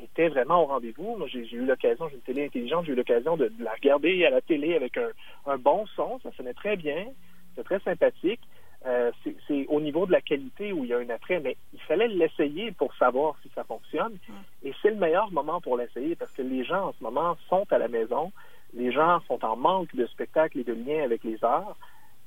était 0.03 0.29
vraiment 0.29 0.65
au 0.65 0.67
rendez-vous. 0.67 1.17
Moi, 1.17 1.29
j'ai 1.29 1.49
eu 1.53 1.65
l'occasion, 1.65 2.09
j'ai 2.09 2.17
une 2.17 2.23
télé 2.23 2.47
intelligente, 2.47 2.87
j'ai 2.87 2.93
eu 2.93 2.97
l'occasion 2.97 3.37
de, 3.37 3.53
la 3.61 3.73
regarder 3.73 4.25
à 4.25 4.31
la 4.31 4.41
télé 4.41 4.75
avec 4.75 4.97
un, 4.97 5.11
un 5.47 5.59
bon 5.59 5.87
son. 5.95 6.19
Ça 6.25 6.31
sonnait 6.37 6.55
très 6.55 6.77
bien. 6.77 7.07
C'était 7.51 7.63
très 7.63 7.81
sympathique. 7.81 8.41
Euh, 8.85 9.13
c'est 9.47 9.67
au 9.69 9.81
niveau 9.81 10.07
de 10.07 10.13
la 10.13 10.21
qualité 10.21 10.73
où 10.73 10.85
il 10.85 10.91
y 10.91 10.95
a 10.95 10.99
un 10.99 11.09
attrait, 11.11 11.41
mais 11.41 11.57
il 11.73 11.81
fallait 11.83 12.09
l'essayer 12.09 12.73
pour 12.73 12.93
savoir 12.97 13.37
si 13.43 13.51
ça 13.55 13.63
fonctionne. 13.63 14.17
Et 14.65 14.73
c'est 14.83 14.91
le 14.91 14.97
meilleur 14.97 15.31
moment 15.31 15.61
pour 15.61 15.77
l'essayer 15.77 16.17
parce 16.17 16.33
que 16.33 16.43
les 16.43 16.65
gens 16.65 16.89
en 16.89 16.93
ce 16.93 17.03
moment 17.03 17.37
sont 17.49 17.65
à 17.71 17.79
la 17.79 17.89
maison, 17.89 18.33
les 18.75 18.91
gens 18.91 19.21
sont 19.29 19.45
en 19.45 19.57
manque 19.57 19.95
de 19.95 20.07
spectacles 20.07 20.59
et 20.59 20.65
de 20.65 20.73
liens 20.73 21.05
avec 21.05 21.23
les 21.23 21.43
arts. 21.45 21.77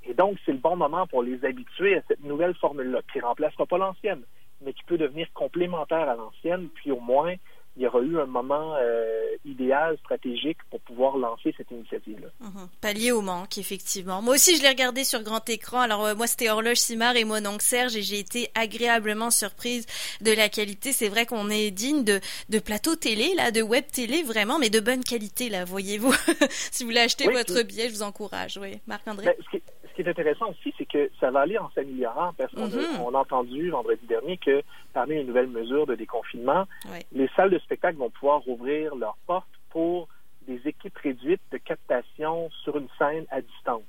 Et 0.07 0.13
donc, 0.13 0.37
c'est 0.45 0.51
le 0.51 0.59
bon 0.59 0.75
moment 0.75 1.07
pour 1.07 1.23
les 1.23 1.43
habituer 1.43 1.97
à 1.97 2.01
cette 2.07 2.23
nouvelle 2.23 2.53
formule-là, 2.55 3.01
qui 3.11 3.17
ne 3.17 3.23
remplacera 3.23 3.65
pas 3.65 3.77
l'ancienne, 3.77 4.21
mais 4.61 4.71
qui 4.73 4.83
peut 4.83 4.97
devenir 4.97 5.27
complémentaire 5.33 6.07
à 6.07 6.15
l'ancienne, 6.15 6.69
puis 6.75 6.91
au 6.91 6.99
moins 6.99 7.33
il 7.77 7.83
y 7.83 7.87
aura 7.87 7.99
eu 7.99 8.17
un 8.19 8.25
moment 8.25 8.75
euh, 8.77 9.21
idéal, 9.43 9.97
stratégique 9.99 10.57
pour 10.69 10.79
pouvoir 10.81 11.17
lancer 11.17 11.53
cette 11.57 11.71
initiative-là. 11.71 12.27
Mhm. 12.39 12.69
Pallier 12.79 13.11
au 13.11 13.21
manque, 13.21 13.57
effectivement. 13.57 14.21
Moi 14.21 14.35
aussi, 14.35 14.55
je 14.55 14.61
l'ai 14.61 14.69
regardé 14.69 15.03
sur 15.03 15.21
grand 15.23 15.47
écran. 15.49 15.81
Alors, 15.81 16.05
euh, 16.05 16.15
moi, 16.15 16.25
c'était 16.27 16.49
Horloge 16.49 16.77
Simard 16.77 17.17
et 17.17 17.25
moi, 17.25 17.41
donc 17.41 17.61
Serge, 17.61 17.95
et 17.97 18.01
j'ai 18.01 18.19
été 18.19 18.49
agréablement 18.55 19.29
surprise 19.29 19.85
de 20.21 20.31
la 20.31 20.47
qualité. 20.47 20.93
C'est 20.93 21.09
vrai 21.09 21.25
qu'on 21.25 21.49
est 21.49 21.71
digne 21.71 22.03
de, 22.03 22.21
de 22.49 22.59
plateau 22.59 22.95
télé, 22.95 23.33
là, 23.35 23.51
de 23.51 23.61
web 23.61 23.85
télé, 23.91 24.23
vraiment, 24.23 24.57
mais 24.57 24.69
de 24.69 24.79
bonne 24.79 25.03
qualité, 25.03 25.49
là, 25.49 25.65
voyez-vous. 25.65 26.13
si 26.71 26.83
vous 26.83 26.89
voulez 26.89 27.01
acheter 27.01 27.27
votre 27.29 27.61
billet, 27.63 27.89
je 27.89 27.95
vous 27.95 28.03
encourage. 28.03 28.57
Oui, 28.57 28.79
Marc-André? 28.87 29.25
Ben, 29.25 29.61
ce 29.95 30.01
qui 30.01 30.07
est 30.07 30.11
intéressant 30.11 30.49
aussi, 30.49 30.73
c'est 30.77 30.85
que 30.85 31.09
ça 31.19 31.31
va 31.31 31.41
aller 31.41 31.57
en 31.57 31.69
s'améliorant 31.71 32.33
parce 32.37 32.53
qu'on 32.53 32.67
mhm. 32.67 33.15
a, 33.15 33.19
entendu 33.19 33.69
vendredi 33.69 34.05
dernier 34.07 34.37
que 34.37 34.61
parmi 34.93 35.15
les 35.15 35.23
nouvelles 35.23 35.47
mesures 35.47 35.85
de 35.85 35.95
déconfinement, 35.95 36.65
les 37.13 37.29
salles 37.35 37.51
de 37.51 37.59
spectacle 37.59 37.97
vont 37.97 38.09
pouvoir 38.09 38.41
rouvrir 38.41 38.95
leurs 38.95 39.17
portes 39.25 39.47
pour 39.69 40.09
des 40.47 40.59
équipes 40.65 40.97
réduites 40.97 41.41
de 41.51 41.57
captation 41.57 42.49
sur 42.63 42.77
une 42.77 42.89
scène 42.97 43.25
à 43.31 43.41
distance. 43.41 43.83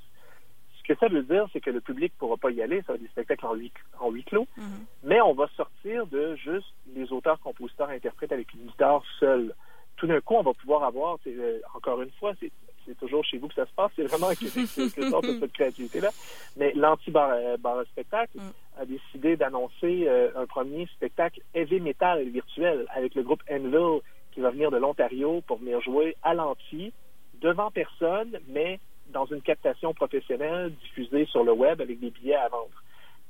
Ce 0.77 0.93
que 0.93 0.97
ça 0.97 1.09
veut 1.09 1.23
dire, 1.23 1.45
c'est 1.51 1.59
que 1.59 1.69
le 1.69 1.81
public 1.81 2.13
ne 2.13 2.19
pourra 2.19 2.37
pas 2.37 2.51
y 2.51 2.61
aller, 2.61 2.81
ça 2.83 2.93
va 2.93 2.95
être 2.95 3.01
des 3.01 3.09
spectacles 3.09 3.45
en 3.45 3.55
huis, 3.55 3.73
en 3.99 4.09
huis 4.09 4.23
clos, 4.23 4.47
mhm. 4.55 4.85
mais 5.03 5.19
on 5.19 5.33
va 5.33 5.47
sortir 5.57 6.07
de 6.07 6.35
juste 6.35 6.73
les 6.95 7.11
auteurs, 7.11 7.39
compositeurs, 7.41 7.89
interprètes 7.89 8.31
avec 8.31 8.53
une 8.53 8.67
guitare 8.67 9.03
seule. 9.19 9.53
Tout 9.97 10.07
d'un 10.07 10.21
coup, 10.21 10.35
on 10.35 10.43
va 10.43 10.53
pouvoir 10.53 10.83
avoir, 10.83 11.17
euh, 11.27 11.59
encore 11.73 12.01
une 12.01 12.11
fois, 12.11 12.33
c'est 12.39 12.51
c'est 12.87 12.97
toujours 12.97 13.23
chez 13.25 13.37
vous 13.37 13.47
que 13.47 13.53
ça 13.53 13.65
se 13.65 13.73
passe. 13.73 13.91
C'est 13.95 14.05
vraiment 14.05 14.29
quelque 14.29 15.09
sorte 15.09 15.25
de 15.25 15.39
cette 15.39 15.53
créativité-là. 15.53 16.09
Mais 16.55 16.71
l'anti-bar 16.73 17.31
euh, 17.31 17.85
spectacle 17.91 18.37
mm. 18.37 18.81
a 18.81 18.85
décidé 18.85 19.35
d'annoncer 19.35 20.07
euh, 20.07 20.29
un 20.35 20.45
premier 20.45 20.87
spectacle 20.87 21.41
heavy 21.53 21.79
metal 21.79 22.27
virtuel 22.29 22.85
avec 22.95 23.15
le 23.15 23.23
groupe 23.23 23.43
Enville 23.51 24.01
qui 24.31 24.39
va 24.39 24.51
venir 24.51 24.71
de 24.71 24.77
l'Ontario 24.77 25.41
pour 25.41 25.57
venir 25.57 25.81
jouer 25.81 26.15
à 26.23 26.33
l'anti 26.33 26.93
devant 27.41 27.71
personne, 27.71 28.39
mais 28.47 28.79
dans 29.09 29.25
une 29.25 29.41
captation 29.41 29.93
professionnelle 29.93 30.73
diffusée 30.81 31.25
sur 31.25 31.43
le 31.43 31.51
web 31.51 31.81
avec 31.81 31.99
des 31.99 32.09
billets 32.09 32.35
à 32.35 32.47
vendre. 32.49 32.83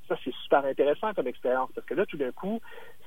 Ça, 0.08 0.16
c'est 0.24 0.34
super 0.44 0.64
intéressant 0.66 1.14
comme 1.14 1.28
expérience 1.28 1.70
parce 1.76 1.86
que 1.86 1.94
là, 1.94 2.06
tout 2.06 2.18
d'un 2.18 2.32
coup, 2.32 2.62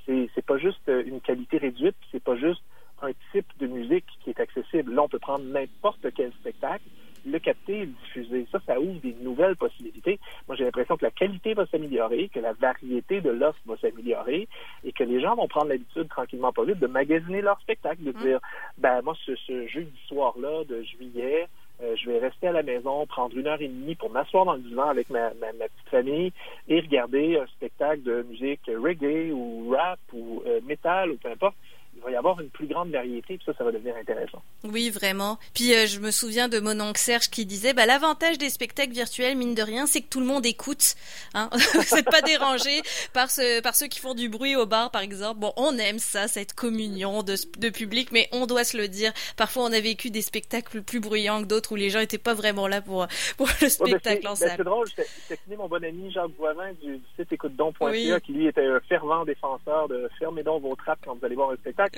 c'est, 0.04 0.28
c'est 0.34 0.44
pas 0.44 0.58
juste 0.58 0.86
une 0.88 1.20
qualité 1.20 1.56
réduite, 1.56 1.96
c'est 2.12 2.22
pas 2.22 2.36
juste 2.36 2.62
un 3.02 3.12
type 3.32 3.46
de 3.58 3.66
musique 3.66 4.06
qui 4.22 4.30
est 4.30 4.40
accessible. 4.40 4.94
Là, 4.94 5.02
on 5.02 5.08
peut 5.08 5.18
prendre 5.18 5.44
n'importe 5.44 6.06
quel 6.14 6.32
spectacle, 6.32 6.84
le 7.26 7.38
capter 7.38 7.78
et 7.78 7.86
le 7.86 7.92
diffuser. 8.04 8.46
Ça, 8.50 8.58
ça 8.66 8.80
ouvre 8.80 9.00
des 9.00 9.14
nouvelles 9.20 9.56
possibilités. 9.56 10.18
Moi, 10.48 10.56
j'ai 10.56 10.64
l'impression 10.64 10.96
que 10.96 11.04
la 11.04 11.10
qualité 11.10 11.54
va 11.54 11.66
s'améliorer, 11.66 12.28
que 12.28 12.40
la 12.40 12.52
variété 12.52 13.20
de 13.20 13.30
l'offre 13.30 13.60
va 13.66 13.76
s'améliorer 13.76 14.48
et 14.84 14.92
que 14.92 15.04
les 15.04 15.20
gens 15.20 15.34
vont 15.34 15.48
prendre 15.48 15.68
l'habitude, 15.68 16.08
tranquillement 16.08 16.52
pas 16.52 16.64
vite, 16.64 16.78
de 16.78 16.86
magasiner 16.86 17.42
leur 17.42 17.60
spectacle, 17.60 18.02
de 18.02 18.12
mm. 18.12 18.22
dire, 18.22 18.40
ben 18.78 19.02
moi, 19.02 19.14
ce, 19.26 19.34
ce 19.36 19.66
jeudi 19.66 19.98
soir-là 20.08 20.64
de 20.64 20.82
juillet, 20.82 21.46
euh, 21.82 21.96
je 21.96 22.10
vais 22.10 22.18
rester 22.18 22.48
à 22.48 22.52
la 22.52 22.62
maison, 22.62 23.06
prendre 23.06 23.36
une 23.36 23.46
heure 23.46 23.60
et 23.60 23.68
demie 23.68 23.94
pour 23.94 24.10
m'asseoir 24.10 24.44
dans 24.44 24.54
le 24.54 24.60
divan 24.60 24.88
avec 24.88 25.08
ma, 25.08 25.30
ma, 25.30 25.50
petite 25.52 25.88
famille 25.90 26.32
et 26.68 26.80
regarder 26.80 27.38
un 27.38 27.46
spectacle 27.46 28.02
de 28.02 28.22
musique 28.22 28.60
reggae 28.66 29.32
ou 29.32 29.70
rap 29.70 29.98
ou 30.12 30.42
euh, 30.46 30.60
métal 30.66 31.10
ou 31.10 31.16
peu 31.16 31.30
importe 31.30 31.56
il 32.00 32.04
va 32.04 32.10
y 32.10 32.16
avoir 32.16 32.40
une 32.40 32.48
plus 32.48 32.66
grande 32.66 32.90
variété, 32.90 33.36
puis 33.36 33.42
ça, 33.44 33.52
ça 33.56 33.64
va 33.64 33.72
devenir 33.72 33.94
intéressant. 33.96 34.42
Oui, 34.64 34.90
vraiment. 34.90 35.38
Puis 35.54 35.74
euh, 35.74 35.86
je 35.86 36.00
me 36.00 36.10
souviens 36.10 36.48
de 36.48 36.58
mon 36.60 36.78
oncle 36.80 36.98
Serge 36.98 37.28
qui 37.28 37.44
disait, 37.46 37.72
bah, 37.72 37.86
l'avantage 37.86 38.38
des 38.38 38.50
spectacles 38.50 38.92
virtuels, 38.92 39.36
mine 39.36 39.54
de 39.54 39.62
rien, 39.62 39.86
c'est 39.86 40.00
que 40.00 40.08
tout 40.08 40.20
le 40.20 40.26
monde 40.26 40.46
écoute. 40.46 40.94
Hein 41.34 41.50
Vous 41.74 41.96
n'êtes 41.96 42.10
pas 42.10 42.22
dérangé 42.22 42.82
par, 43.12 43.30
ce, 43.30 43.60
par 43.60 43.74
ceux 43.74 43.86
qui 43.86 44.00
font 44.00 44.14
du 44.14 44.28
bruit 44.28 44.56
au 44.56 44.66
bar, 44.66 44.90
par 44.90 45.02
exemple. 45.02 45.40
Bon, 45.40 45.52
on 45.56 45.76
aime 45.78 45.98
ça, 45.98 46.28
cette 46.28 46.54
communion 46.54 47.22
de, 47.22 47.34
de 47.58 47.68
public, 47.68 48.10
mais 48.12 48.28
on 48.32 48.46
doit 48.46 48.64
se 48.64 48.76
le 48.76 48.88
dire. 48.88 49.12
Parfois, 49.36 49.64
on 49.64 49.72
a 49.72 49.80
vécu 49.80 50.10
des 50.10 50.22
spectacles 50.22 50.82
plus 50.82 51.00
bruyants 51.00 51.42
que 51.42 51.46
d'autres 51.46 51.72
où 51.72 51.76
les 51.76 51.90
gens 51.90 52.00
n'étaient 52.00 52.18
pas 52.18 52.34
vraiment 52.34 52.66
là 52.66 52.80
pour, 52.80 53.06
pour 53.36 53.48
le 53.60 53.68
spectacle 53.68 54.26
en 54.26 54.34
salle. 54.34 54.54
C'est 54.56 54.64
drôle, 54.64 54.86
j'ai 55.28 55.56
mon 55.56 55.68
bon 55.68 55.82
ami 55.84 56.10
Jacques 56.10 56.30
Boivin 56.38 56.72
du, 56.82 57.00
site 57.16 57.32
écoute-don.ca 57.32 58.20
qui 58.20 58.32
lui 58.32 58.46
était 58.46 58.64
un 58.64 58.80
fervent 58.80 59.24
défenseur 59.24 59.88
de 59.88 60.08
fermer 60.18 60.42
donc 60.42 60.62
vos 60.62 60.74
trappes 60.76 61.00
quand 61.04 61.16
vous 61.16 61.24
allez 61.24 61.34
voir 61.34 61.50
un 61.50 61.56
spectacle. 61.56 61.89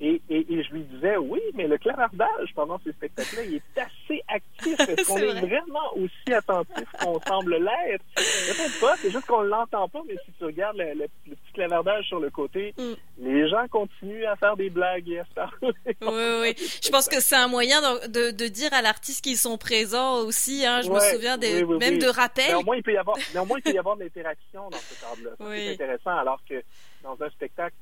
Et, 0.00 0.22
et, 0.30 0.46
et, 0.52 0.62
je 0.62 0.72
lui 0.72 0.82
disais, 0.84 1.16
oui, 1.16 1.40
mais 1.54 1.66
le 1.66 1.76
clavardage 1.78 2.52
pendant 2.54 2.78
ces 2.84 2.92
spectacles-là, 2.92 3.42
il 3.44 3.54
est 3.56 3.80
assez 3.80 4.22
actif. 4.28 4.78
Est-ce 4.88 5.08
qu'on 5.08 5.16
est, 5.18 5.40
vraiment 5.40 5.96
aussi 5.96 6.32
attentif 6.32 6.88
qu'on 7.00 7.20
semble 7.20 7.56
l'être? 7.56 8.04
Peut-être 8.14 8.80
pas, 8.80 8.96
c'est 8.98 9.10
juste 9.10 9.26
qu'on 9.26 9.42
l'entend 9.42 9.88
pas, 9.88 10.02
mais 10.06 10.16
si 10.24 10.32
tu 10.38 10.44
regardes 10.44 10.76
le, 10.76 10.94
le, 10.94 11.36
petit 11.50 11.52
clavardage 11.52 12.06
sur 12.06 12.20
le 12.20 12.30
côté, 12.30 12.74
mm. 12.78 12.92
les 13.18 13.48
gens 13.48 13.66
continuent 13.68 14.26
à 14.26 14.36
faire 14.36 14.56
des 14.56 14.70
blagues 14.70 15.08
et 15.08 15.20
à 15.20 15.24
se 15.24 15.34
parler. 15.34 15.72
oui, 16.02 16.40
oui. 16.40 16.54
Je 16.82 16.90
pense 16.90 17.08
que 17.08 17.20
c'est 17.20 17.36
un 17.36 17.48
moyen 17.48 17.80
de, 18.08 18.30
de, 18.30 18.48
dire 18.48 18.72
à 18.72 18.82
l'artiste 18.82 19.22
qu'ils 19.24 19.36
sont 19.36 19.58
présents 19.58 20.18
aussi. 20.18 20.64
Hein. 20.66 20.82
Je 20.82 20.90
me 20.90 21.00
souviens 21.00 21.38
des, 21.38 21.64
même 21.64 21.98
de 21.98 22.08
rappels. 22.08 22.48
Néanmoins, 22.48 22.76
il 22.76 22.82
peut 22.82 22.92
y 22.92 22.96
avoir, 22.96 23.16
néanmoins, 23.34 23.58
il 23.58 23.62
peut 23.62 23.74
y 23.74 23.78
avoir 23.78 23.96
de 23.96 24.04
l'interaction 24.04 24.70
dans 24.70 24.78
ce 24.78 25.00
cadre-là. 25.00 25.30
C'est 25.38 25.72
intéressant, 25.72 26.16
alors 26.16 26.40
que 26.48 26.62
dans 27.02 27.16
un 27.22 27.30
spectacle, 27.30 27.74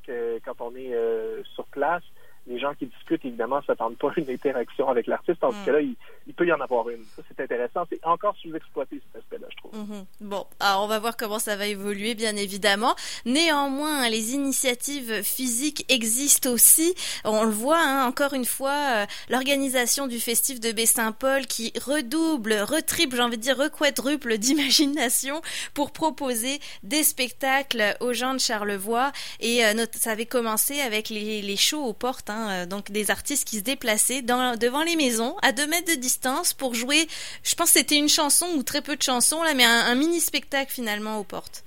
quand 0.44 0.60
on 0.60 0.74
est 0.76 0.94
euh, 0.94 1.42
sur 1.54 1.66
place, 1.66 2.02
les 2.48 2.58
gens 2.58 2.74
qui 2.74 2.86
discutent, 2.86 3.24
évidemment, 3.24 3.58
ne 3.58 3.64
s'attendent 3.64 3.96
pas 3.96 4.08
à 4.08 4.12
une 4.16 4.30
interaction 4.30 4.88
avec 4.88 5.06
l'artiste. 5.06 5.42
En 5.44 5.50
tout 5.50 5.64
cas, 5.64 5.72
là, 5.72 5.80
il, 5.80 5.96
peut 6.34 6.46
y 6.46 6.52
en 6.52 6.60
avoir 6.60 6.88
une. 6.88 7.04
Ça, 7.16 7.22
c'est 7.28 7.42
intéressant. 7.42 7.84
C'est 7.90 8.04
encore 8.04 8.34
sous-exploité, 8.36 9.00
cet 9.06 9.22
aspect-là, 9.22 9.46
je 9.50 9.56
trouve. 9.56 9.78
Mhm. 9.78 10.04
Bon, 10.20 10.46
alors 10.60 10.84
on 10.84 10.86
va 10.86 10.98
voir 10.98 11.16
comment 11.16 11.38
ça 11.38 11.56
va 11.56 11.66
évoluer, 11.66 12.14
bien 12.14 12.36
évidemment. 12.36 12.94
Néanmoins, 13.24 14.08
les 14.08 14.34
initiatives 14.34 15.22
physiques 15.22 15.84
existent 15.88 16.50
aussi. 16.50 16.94
On 17.24 17.44
le 17.44 17.50
voit, 17.50 17.80
hein, 17.80 18.06
encore 18.06 18.34
une 18.34 18.44
fois, 18.44 18.76
euh, 18.90 19.06
l'organisation 19.30 20.06
du 20.06 20.20
festif 20.20 20.60
de 20.60 20.72
Baie-Saint-Paul 20.72 21.46
qui 21.46 21.72
redouble, 21.80 22.54
retriple, 22.54 23.16
j'ai 23.16 23.22
envie 23.22 23.36
de 23.36 23.42
dire, 23.42 23.58
requadruple 23.58 24.38
d'imagination 24.38 25.42
pour 25.74 25.90
proposer 25.92 26.60
des 26.82 27.02
spectacles 27.02 27.96
aux 28.00 28.12
gens 28.12 28.34
de 28.34 28.38
Charlevoix. 28.38 29.12
Et 29.40 29.64
euh, 29.64 29.86
ça 29.92 30.12
avait 30.12 30.26
commencé 30.26 30.80
avec 30.80 31.08
les, 31.08 31.42
les 31.42 31.56
shows 31.56 31.84
aux 31.84 31.92
portes, 31.92 32.30
hein, 32.30 32.37
Hein, 32.38 32.50
euh, 32.50 32.66
donc 32.66 32.92
des 32.92 33.10
artistes 33.10 33.48
qui 33.48 33.56
se 33.56 33.64
déplaçaient 33.64 34.22
devant 34.22 34.82
les 34.84 34.96
maisons 34.96 35.34
à 35.42 35.50
deux 35.52 35.66
mètres 35.66 35.92
de 35.92 36.00
distance 36.00 36.54
pour 36.54 36.74
jouer. 36.74 37.06
Je 37.42 37.54
pense 37.54 37.72
que 37.72 37.78
c'était 37.80 37.98
une 37.98 38.08
chanson 38.08 38.46
ou 38.56 38.62
très 38.62 38.80
peu 38.80 38.96
de 38.96 39.02
chansons 39.02 39.42
là, 39.42 39.54
mais 39.56 39.64
un, 39.64 39.94
mini 39.96 40.20
spectacle 40.20 40.70
finalement 40.70 41.18
aux 41.18 41.24
portes. 41.24 41.64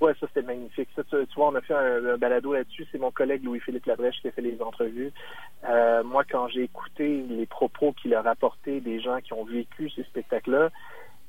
Ouais, 0.00 0.12
ça 0.20 0.26
c'était 0.28 0.46
magnifique. 0.46 0.88
Ça, 0.94 1.02
tu, 1.10 1.16
vois, 1.34 1.48
on 1.48 1.54
a 1.56 1.60
fait 1.60 1.74
un, 1.74 2.16
balado 2.16 2.54
là-dessus. 2.54 2.86
C'est 2.92 2.98
mon 2.98 3.10
collègue 3.10 3.44
Louis-Philippe 3.44 3.86
Labrèche 3.86 4.20
qui 4.22 4.28
a 4.28 4.32
fait 4.32 4.42
les 4.42 4.62
entrevues. 4.62 5.12
Euh, 5.68 6.02
moi, 6.04 6.22
quand 6.30 6.48
j'ai 6.48 6.62
écouté 6.62 7.24
les 7.28 7.46
propos 7.46 7.92
qu'il 7.92 8.14
a 8.14 8.22
rapportés 8.22 8.80
des 8.80 9.00
gens 9.00 9.20
qui 9.20 9.32
ont 9.32 9.44
vécu 9.44 9.90
ces 9.90 10.04
spectacles-là, 10.04 10.70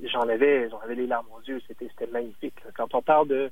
j'en 0.03 0.29
avais, 0.29 0.69
j'en 0.69 0.79
avais 0.79 0.95
les 0.95 1.07
larmes 1.07 1.27
aux 1.35 1.41
yeux. 1.47 1.61
C'était, 1.67 1.89
c'était 1.89 2.11
magnifique. 2.11 2.55
Quand 2.77 2.93
on 2.93 3.01
parle 3.01 3.27
de 3.27 3.51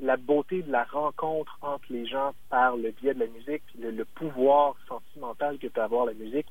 la 0.00 0.16
beauté 0.16 0.62
de 0.62 0.72
la 0.72 0.84
rencontre 0.84 1.58
entre 1.62 1.84
les 1.90 2.06
gens 2.06 2.32
par 2.48 2.76
le 2.76 2.90
biais 2.90 3.14
de 3.14 3.20
la 3.20 3.26
musique, 3.26 3.62
le, 3.78 4.04
pouvoir 4.04 4.74
sentimental 4.88 5.58
que 5.58 5.66
peut 5.66 5.82
avoir 5.82 6.06
la 6.06 6.14
musique, 6.14 6.46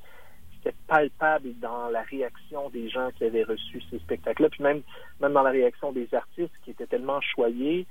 c'était 0.56 0.76
palpable 0.86 1.54
dans 1.58 1.88
la 1.88 2.02
réaction 2.02 2.70
des 2.70 2.88
gens 2.88 3.10
qui 3.16 3.24
avaient 3.24 3.42
reçu 3.42 3.82
ces 3.90 3.98
spectacles-là, 3.98 4.50
puis 4.50 4.62
même, 4.62 4.82
même 5.20 5.32
dans 5.32 5.42
la 5.42 5.50
réaction 5.50 5.92
des 5.92 6.12
artistes 6.14 6.54
qui 6.64 6.70
étaient 6.70 6.86
tellement 6.86 7.20
choyés 7.20 7.86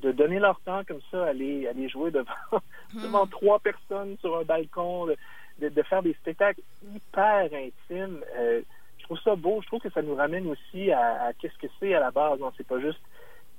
de 0.00 0.10
donner 0.10 0.40
leur 0.40 0.58
temps 0.60 0.82
comme 0.86 1.00
ça, 1.10 1.26
aller, 1.26 1.68
aller 1.68 1.88
jouer 1.88 2.10
devant, 2.10 2.32
hmm. 2.94 3.02
devant 3.02 3.26
trois 3.26 3.60
personnes 3.60 4.16
sur 4.20 4.36
un 4.36 4.42
balcon, 4.42 5.06
de, 5.06 5.68
de, 5.68 5.82
faire 5.82 6.02
des 6.02 6.14
spectacles 6.14 6.62
hyper 6.94 7.50
intimes. 7.52 8.24
Euh, 8.36 8.62
je 8.98 9.04
trouve 9.04 9.20
ça 9.20 9.36
beau. 9.36 9.60
Je 9.62 9.66
trouve 9.68 9.80
que 9.80 9.90
ça 9.90 10.02
nous 10.02 10.16
ramène 10.16 10.48
aussi 10.48 10.90
à, 10.90 11.26
à 11.26 11.32
qu'est-ce 11.34 11.58
que 11.58 11.72
c'est 11.78 11.94
à 11.94 12.00
la 12.00 12.10
base. 12.10 12.40
Non, 12.40 12.52
c'est 12.56 12.66
pas 12.66 12.80
juste 12.80 13.00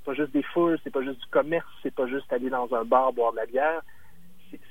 pas 0.05 0.13
juste 0.13 0.31
des 0.31 0.43
foules, 0.43 0.79
c'est 0.83 0.93
pas 0.93 1.01
juste 1.01 1.19
du 1.19 1.27
commerce, 1.27 1.67
c'est 1.83 1.93
pas 1.93 2.07
juste 2.07 2.31
aller 2.31 2.49
dans 2.49 2.73
un 2.73 2.85
bar 2.85 3.11
boire 3.11 3.31
de 3.31 3.37
la 3.37 3.45
bière. 3.45 3.81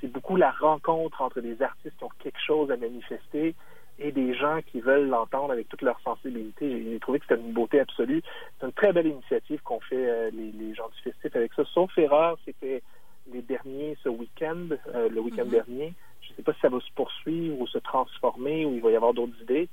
C'est 0.00 0.10
beaucoup 0.10 0.36
la 0.36 0.50
rencontre 0.52 1.20
entre 1.20 1.40
des 1.40 1.60
artistes 1.60 1.96
qui 1.98 2.04
ont 2.04 2.10
quelque 2.20 2.40
chose 2.40 2.70
à 2.70 2.76
manifester 2.76 3.54
et 3.98 4.12
des 4.12 4.34
gens 4.34 4.60
qui 4.66 4.80
veulent 4.80 5.08
l'entendre 5.08 5.52
avec 5.52 5.68
toute 5.68 5.82
leur 5.82 6.00
sensibilité. 6.00 6.84
J'ai 6.84 6.98
trouvé 7.00 7.18
que 7.18 7.26
c'était 7.28 7.40
une 7.40 7.52
beauté 7.52 7.80
absolue. 7.80 8.22
C'est 8.58 8.66
une 8.66 8.72
très 8.72 8.92
belle 8.92 9.06
initiative 9.06 9.60
qu'ont 9.62 9.80
fait 9.80 10.08
euh, 10.08 10.30
les, 10.32 10.74
gens 10.74 10.88
du 10.88 11.00
festif 11.02 11.36
avec 11.36 11.52
ça. 11.54 11.64
Sauf 11.72 11.96
erreur, 11.98 12.38
c'était 12.44 12.82
les 13.32 13.42
derniers 13.42 13.96
ce 14.02 14.08
week-end, 14.08 14.68
euh, 14.94 15.08
le 15.08 15.20
week-end 15.20 15.44
mm-hmm. 15.44 15.50
dernier. 15.50 15.94
Je 16.22 16.30
ne 16.30 16.36
sais 16.36 16.42
pas 16.42 16.54
si 16.54 16.60
ça 16.60 16.68
va 16.68 16.80
se 16.80 16.92
poursuivre 16.94 17.60
ou 17.60 17.66
se 17.66 17.78
transformer 17.78 18.64
ou 18.64 18.74
il 18.74 18.80
va 18.80 18.90
y 18.90 18.96
avoir 18.96 19.12
d'autres 19.12 19.40
idées 19.42 19.68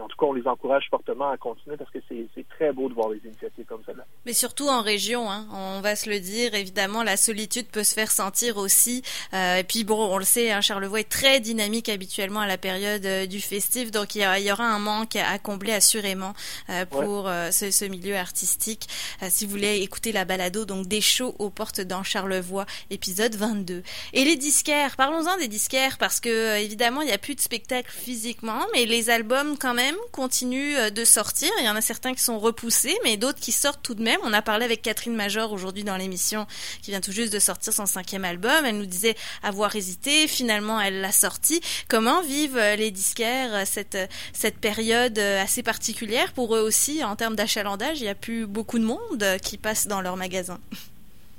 en 0.00 0.08
tout 0.08 0.16
cas, 0.16 0.26
on 0.26 0.32
les 0.32 0.46
encourage 0.46 0.86
fortement 0.88 1.28
à 1.28 1.36
continuer 1.36 1.76
parce 1.76 1.90
que 1.90 1.98
c'est 2.08 2.48
très 2.48 2.72
beau 2.72 2.88
de 2.88 2.94
voir 2.94 3.10
des 3.10 3.20
initiatives 3.24 3.66
comme 3.66 3.82
celle-là. 3.84 4.06
Mais 4.24 4.32
surtout 4.32 4.68
en 4.68 4.80
région, 4.80 5.30
hein, 5.30 5.46
on 5.52 5.82
va 5.82 5.96
se 5.96 6.08
le 6.08 6.18
dire, 6.18 6.54
évidemment, 6.54 7.02
la 7.02 7.18
solitude 7.18 7.66
peut 7.66 7.84
se 7.84 7.92
faire 7.92 8.10
sentir 8.10 8.56
aussi. 8.56 9.02
Euh, 9.34 9.56
et 9.56 9.64
puis 9.64 9.84
bon, 9.84 10.02
on 10.02 10.16
le 10.16 10.24
sait, 10.24 10.50
hein, 10.50 10.62
Charlevoix 10.62 11.00
est 11.00 11.10
très 11.10 11.40
dynamique 11.40 11.90
habituellement 11.90 12.40
à 12.40 12.46
la 12.46 12.56
période 12.56 13.04
euh, 13.04 13.26
du 13.26 13.40
festif, 13.40 13.90
donc 13.90 14.14
il 14.14 14.22
y, 14.22 14.52
aura 14.52 14.64
un 14.64 14.78
manque 14.78 15.16
à, 15.16 15.38
combler 15.38 15.72
assurément 15.72 16.32
euh, 16.70 16.86
pour 16.86 17.28
ce, 17.50 17.70
ce, 17.70 17.84
milieu 17.84 18.16
artistique. 18.16 18.88
si 19.28 19.44
vous 19.44 19.50
voulez 19.50 19.82
écouter 19.82 20.12
la 20.12 20.24
balado, 20.24 20.64
donc 20.64 20.86
des 20.86 21.00
shows 21.00 21.34
aux 21.38 21.50
portes 21.50 21.80
dans 21.80 22.02
Charlevoix, 22.02 22.64
épisode 22.90 23.34
22. 23.34 23.82
Et 24.14 24.24
les 24.24 24.36
disquaires, 24.36 24.96
parlons-en 24.96 25.36
des 25.36 25.48
disquaires 25.48 25.98
parce 25.98 26.20
que 26.20 26.58
évidemment, 26.58 27.02
il 27.02 27.06
n'y 27.06 27.12
a 27.12 27.18
plus 27.18 27.34
de 27.34 27.40
spectacle 27.40 27.90
physiquement, 27.90 28.60
mais 28.72 28.86
les 28.86 29.10
albums 29.10 29.58
quand 29.58 29.74
même 29.74 29.81
continuent 30.10 30.76
euh, 30.76 30.90
de 30.90 31.04
sortir. 31.04 31.50
Il 31.58 31.66
y 31.66 31.68
en 31.68 31.76
a 31.76 31.80
certains 31.80 32.14
qui 32.14 32.22
sont 32.22 32.38
repoussés, 32.38 32.96
mais 33.04 33.16
d'autres 33.16 33.40
qui 33.40 33.52
sortent 33.52 33.82
tout 33.82 33.94
de 33.94 34.02
même. 34.02 34.18
On 34.24 34.32
a 34.32 34.42
parlé 34.42 34.64
avec 34.64 34.82
Catherine 34.82 35.14
Major 35.14 35.52
aujourd'hui 35.52 35.84
dans 35.84 35.96
l'émission, 35.96 36.46
qui 36.82 36.90
vient 36.90 37.00
tout 37.00 37.12
juste 37.12 37.32
de 37.32 37.38
sortir 37.38 37.72
son 37.72 37.86
cinquième 37.86 38.24
album. 38.24 38.64
Elle 38.64 38.78
nous 38.78 38.86
disait 38.86 39.14
avoir 39.42 39.74
hésité. 39.74 40.28
Finalement, 40.28 40.80
elle 40.80 41.00
l'a 41.00 41.12
sorti. 41.12 41.60
Comment 41.88 42.22
vivent 42.22 42.58
euh, 42.58 42.76
les 42.76 42.90
disquaires 42.90 43.54
euh, 43.54 43.62
cette, 43.64 43.98
cette 44.32 44.58
période 44.58 45.18
assez 45.18 45.62
particulière 45.62 46.32
pour 46.32 46.54
eux 46.56 46.60
aussi 46.60 47.02
en 47.04 47.16
termes 47.16 47.36
d'achalandage? 47.36 48.00
Il 48.00 48.04
n'y 48.04 48.08
a 48.08 48.14
plus 48.14 48.46
beaucoup 48.46 48.78
de 48.78 48.84
monde 48.84 49.24
qui 49.42 49.58
passe 49.58 49.86
dans 49.86 50.00
leurs 50.00 50.16
magasins. 50.16 50.60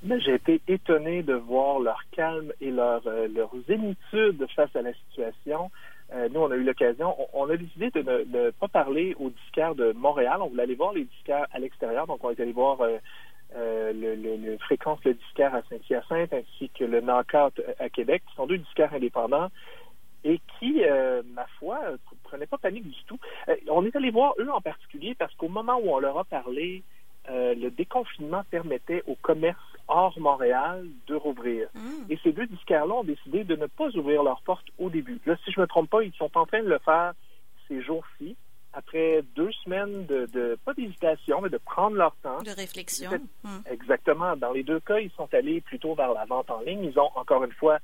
Ben, 0.04 0.20
j'ai 0.20 0.36
été 0.36 0.62
étonné 0.68 1.24
de 1.24 1.34
voir 1.34 1.80
leur 1.80 2.02
calme 2.12 2.52
et 2.60 2.72
leur, 2.72 3.02
leur 3.06 3.52
zénitude 3.68 4.46
face 4.54 4.76
à 4.76 4.82
la 4.82 4.92
situation. 4.94 5.72
Euh, 6.13 6.29
nous, 6.29 6.41
on 6.41 6.51
a 6.51 6.55
eu 6.55 6.63
l'occasion, 6.63 7.15
on, 7.34 7.50
a 7.50 7.58
décidé 7.58 7.89
de 7.89 8.01
ne, 8.01 8.51
pas 8.51 8.67
parler 8.67 9.15
aux 9.20 9.29
disquaires 9.29 9.74
de 9.74 9.93
Montréal. 9.93 10.41
On 10.41 10.48
voulait 10.48 10.63
aller 10.63 10.75
voir 10.75 10.93
les 10.93 11.05
disquaires 11.05 11.48
à 11.51 11.60
l'extérieur. 11.60 12.05
Donc, 12.05 12.24
on 12.24 12.29
est 12.29 12.39
allé 12.39 12.51
voir 12.51 12.82
euh, 12.82 12.98
euh, 13.55 13.91
le, 13.93 14.58
Fréquence 14.60 15.00
le 15.05 15.15
disquaire 15.15 15.55
à 15.55 15.62
Saint-Hyacinthe 15.70 16.34
ainsi 16.34 16.70
que 16.70 16.84
le 16.84 17.01
Knockout 17.01 17.60
à 17.79 17.89
Québec, 17.89 18.24
qui 18.29 18.36
sont 18.36 18.46
deux 18.46 18.60
disquaires 18.60 18.93
indépendants 18.93 19.50
et 20.24 20.39
qui, 20.58 20.82
ma 21.34 21.46
foi, 21.60 21.82
ne 21.91 21.98
prenaient 22.24 22.46
pas 22.46 22.58
panique 22.58 22.88
du 22.88 23.03
tout. 23.08 23.20
on 23.70 23.86
est 23.86 23.93
allé 23.93 24.10
voir 24.10 24.36
eux 24.39 24.50
en 24.50 24.62
particulier 24.62 25.15
parce 25.15 25.36
qu'au 25.36 25.50
moment 25.50 25.77
où 25.84 25.89
on 25.89 26.00
leur 26.00 26.17
a 26.17 26.24
parlé, 26.24 26.84
le 27.30 27.70
déconfinement 27.70 28.44
permettait 28.50 29.03
au 29.08 29.15
commerce 29.15 29.60
hors 29.88 30.18
Montréal 30.20 30.88
de 31.08 31.15
rouvrir. 31.15 31.68
Hmm. 31.74 32.10
Et 32.10 32.18
ces 32.24 32.32
deux 32.32 32.48
disquaires-là 32.48 32.94
ont 32.94 33.03
décidé 33.03 33.44
de 33.44 33.56
ne 33.56 33.68
pas 33.68 33.89
ouvrir 33.96 34.24
leurs 34.24 34.42
portes 34.42 34.68
au 34.80 34.89
début. 34.89 35.20
Là, 35.25 35.36
si 35.44 35.51
je 35.51 35.60
ne 35.60 35.63
me 35.63 35.68
trompe 35.68 35.89
pas, 35.89 36.03
ils 36.03 36.13
sont 36.13 36.32
en 36.38 36.46
train 36.46 36.63
de 36.63 36.70
le 36.70 36.80
faire 36.80 37.13
ces 37.68 37.82
jours-ci, 37.82 38.36
après 38.74 39.24
deux 39.36 39.51
semaines 39.63 40.06
de, 40.06 40.58
pas 40.65 40.74
d'hésitation, 40.74 41.42
mais 41.42 41.50
de 41.50 41.58
prendre 41.58 41.96
leur 41.96 42.15
temps. 42.18 42.42
De 42.42 42.51
réflexion. 42.51 43.12
Hmm. 43.44 43.60
Exactement. 43.70 44.36
Dans 44.36 44.51
les 44.51 44.63
deux 44.63 44.80
cas, 44.80 45.00
ils 45.00 45.12
sont 45.12 45.32
allés 45.34 45.62
plutôt 45.62 45.96
vers 45.96 46.13
la 46.13 46.25
vente 46.25 46.50
en 46.50 46.62
ligne. 46.62 46.84
Ils 46.84 47.00
ont, 47.00 47.12
encore 47.15 47.44
une 47.44 47.51
fois, 47.53 47.80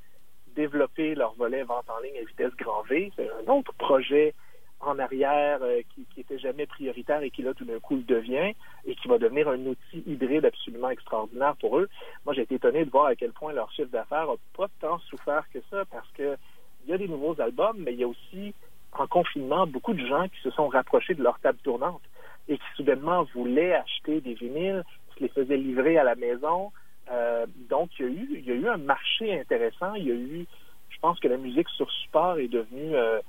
développé 0.56 1.16
leur 1.16 1.34
volet 1.36 1.64
vente 1.64 1.90
en 1.90 2.00
ligne 2.02 2.18
à 2.18 2.26
vitesse 2.26 2.56
grand 2.58 2.82
V. 2.84 3.12
C'est 3.16 3.30
un 3.30 3.52
autre 3.52 3.74
projet 3.74 4.34
en 4.82 4.98
arrière 5.00 5.60
euh, 5.62 5.82
qui, 5.94 6.06
qui 6.14 6.22
était 6.22 6.40
jamais 6.40 6.66
prioritaire 6.66 7.22
et 7.22 7.30
qui 7.32 7.42
là 7.42 7.54
tout 7.54 7.66
d'un 7.66 7.80
coup 7.80 7.96
le 7.96 8.04
devient 8.04 8.54
et 8.86 8.96
qui 8.96 9.08
va 9.08 9.18
devenir 9.18 9.50
un 9.50 9.60
outil 9.66 10.04
hybride 10.08 10.46
absolument 10.46 10.90
extraordinaire 10.90 11.56
pour 11.58 11.78
eux. 11.80 11.90
Moi, 12.26 12.34
j'ai 12.34 12.44
été 12.44 12.56
étonné 12.56 12.86
de 12.86 12.90
voir 12.90 13.08
à 13.08 13.16
quel 13.16 13.32
point 13.32 13.54
leur 13.54 13.72
chiffre 13.72 13.92
d'affaires 13.92 14.28
n'a 14.28 14.36
pas 14.56 14.68
tant 14.80 15.00
souffert 15.00 15.44
que 15.54 15.60
ça 15.70 15.84
parce 15.86 16.10
que 16.12 16.38
il 16.86 16.92
y 16.92 16.94
a 16.94 16.98
des 16.98 17.08
nouveaux 17.08 17.40
albums, 17.42 17.78
mais 17.78 17.94
il 17.94 18.00
y 18.00 18.04
a 18.04 18.08
aussi 18.08 18.54
en 18.94 19.08
confinement, 19.08 19.68
beaucoup 19.68 19.94
de 19.94 20.06
gens 20.06 20.28
qui 20.28 20.42
se 20.42 20.50
sont 20.52 20.68
rapprochés 20.68 21.14
de 21.14 21.24
leur 21.24 21.40
table 21.40 21.60
tournante 21.64 22.02
et 22.48 22.58
qui 22.58 22.66
soudainement 22.76 23.24
voulaient 23.36 23.74
acheter 23.74 24.22
des 24.22 24.34
vinyles, 24.34 24.84
se 25.16 25.24
les 25.24 25.30
faisaient 25.30 25.58
livrer 25.58 25.98
à 25.98 26.04
la 26.04 26.16
maison. 26.16 26.72
Euh, 27.12 27.46
donc, 27.70 27.90
il 28.00 28.06
y, 28.06 28.08
a 28.08 28.12
eu, 28.12 28.30
il 28.40 28.46
y 28.46 28.52
a 28.52 28.56
eu 28.56 28.68
un 28.68 28.78
marché 28.78 29.40
intéressant. 29.40 29.94
Il 29.96 30.08
y 30.08 30.12
a 30.12 30.16
eu, 30.16 30.48
je 30.90 31.00
pense 31.00 31.20
que 31.20 31.28
la 31.28 31.38
musique 31.38 31.70
sur 31.70 31.90
support 31.92 32.40
est 32.40 32.48
devenue 32.48 32.96
euh, 32.96 33.20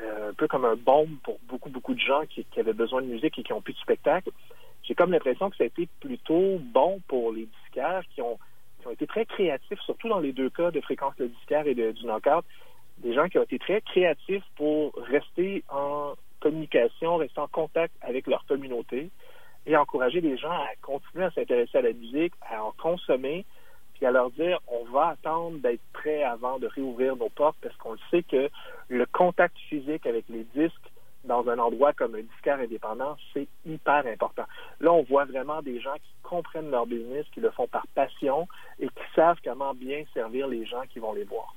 euh, 0.00 0.30
un 0.30 0.34
peu 0.34 0.48
comme 0.48 0.64
un 0.64 0.76
bombe 0.76 1.16
pour 1.22 1.38
beaucoup, 1.48 1.70
beaucoup 1.70 1.94
de 1.94 2.00
gens 2.00 2.22
qui, 2.28 2.46
avaient 2.58 2.72
besoin 2.72 3.02
de 3.02 3.06
musique 3.06 3.38
et 3.38 3.42
qui 3.42 3.52
ont 3.52 3.60
plus 3.60 3.74
de 3.74 3.78
spectacle. 3.78 4.30
J'ai 4.82 4.94
comme 4.94 5.12
l'impression 5.12 5.50
que 5.50 5.56
ça 5.56 5.64
a 5.64 5.66
été 5.66 5.88
plutôt 6.00 6.58
bon 6.58 7.00
pour 7.08 7.32
les 7.32 7.46
disquaires 7.46 8.02
qui 8.14 8.20
ont, 8.20 8.38
qui 8.80 8.86
ont 8.88 8.90
été 8.90 9.06
très 9.06 9.24
créatifs, 9.24 9.80
surtout 9.80 10.08
dans 10.08 10.20
les 10.20 10.32
deux 10.32 10.50
cas 10.50 10.70
de 10.70 10.80
fréquence 10.80 11.14
le 11.18 11.28
disquaire 11.28 11.66
et 11.66 11.74
de, 11.74 11.92
du 11.92 12.04
knockout. 12.04 12.44
Des 12.98 13.14
gens 13.14 13.28
qui 13.28 13.38
ont 13.38 13.42
été 13.42 13.58
très 13.58 13.80
créatifs 13.80 14.44
pour 14.56 14.92
rester 14.96 15.64
en 15.68 16.14
communication, 16.40 17.16
rester 17.16 17.40
en 17.40 17.48
contact 17.48 17.94
avec 18.02 18.26
leur 18.26 18.44
communauté 18.46 19.10
et 19.66 19.76
encourager 19.76 20.20
les 20.20 20.36
gens 20.36 20.52
à 20.52 20.68
continuer 20.82 21.24
à 21.24 21.30
s'intéresser 21.30 21.78
à 21.78 21.82
la 21.82 21.92
musique, 21.92 22.34
à 22.42 22.62
en 22.62 22.72
consommer, 22.72 23.46
à 24.04 24.10
leur 24.10 24.30
dire 24.30 24.58
on 24.68 24.84
va 24.92 25.08
attendre 25.08 25.58
d'être 25.58 25.82
prêt 25.92 26.22
avant 26.22 26.58
de 26.58 26.66
réouvrir 26.66 27.16
nos 27.16 27.28
portes 27.28 27.56
parce 27.62 27.76
qu'on 27.76 27.96
sait 28.10 28.22
que 28.22 28.48
le 28.88 29.06
contact 29.06 29.56
physique 29.68 30.06
avec 30.06 30.24
les 30.28 30.44
disques 30.54 30.90
dans 31.24 31.48
un 31.48 31.58
endroit 31.58 31.92
comme 31.92 32.14
un 32.14 32.22
disquaire 32.22 32.58
indépendant, 32.58 33.16
c'est 33.32 33.48
hyper 33.64 34.06
important. 34.06 34.44
Là, 34.80 34.92
on 34.92 35.02
voit 35.02 35.24
vraiment 35.24 35.62
des 35.62 35.80
gens 35.80 35.94
qui 35.94 36.12
comprennent 36.22 36.70
leur 36.70 36.86
business, 36.86 37.24
qui 37.32 37.40
le 37.40 37.50
font 37.50 37.66
par 37.66 37.86
passion 37.94 38.46
et 38.78 38.88
qui 38.88 39.04
savent 39.14 39.38
comment 39.42 39.74
bien 39.74 40.04
servir 40.12 40.48
les 40.48 40.66
gens 40.66 40.82
qui 40.90 40.98
vont 40.98 41.14
les 41.14 41.24
voir. 41.24 41.54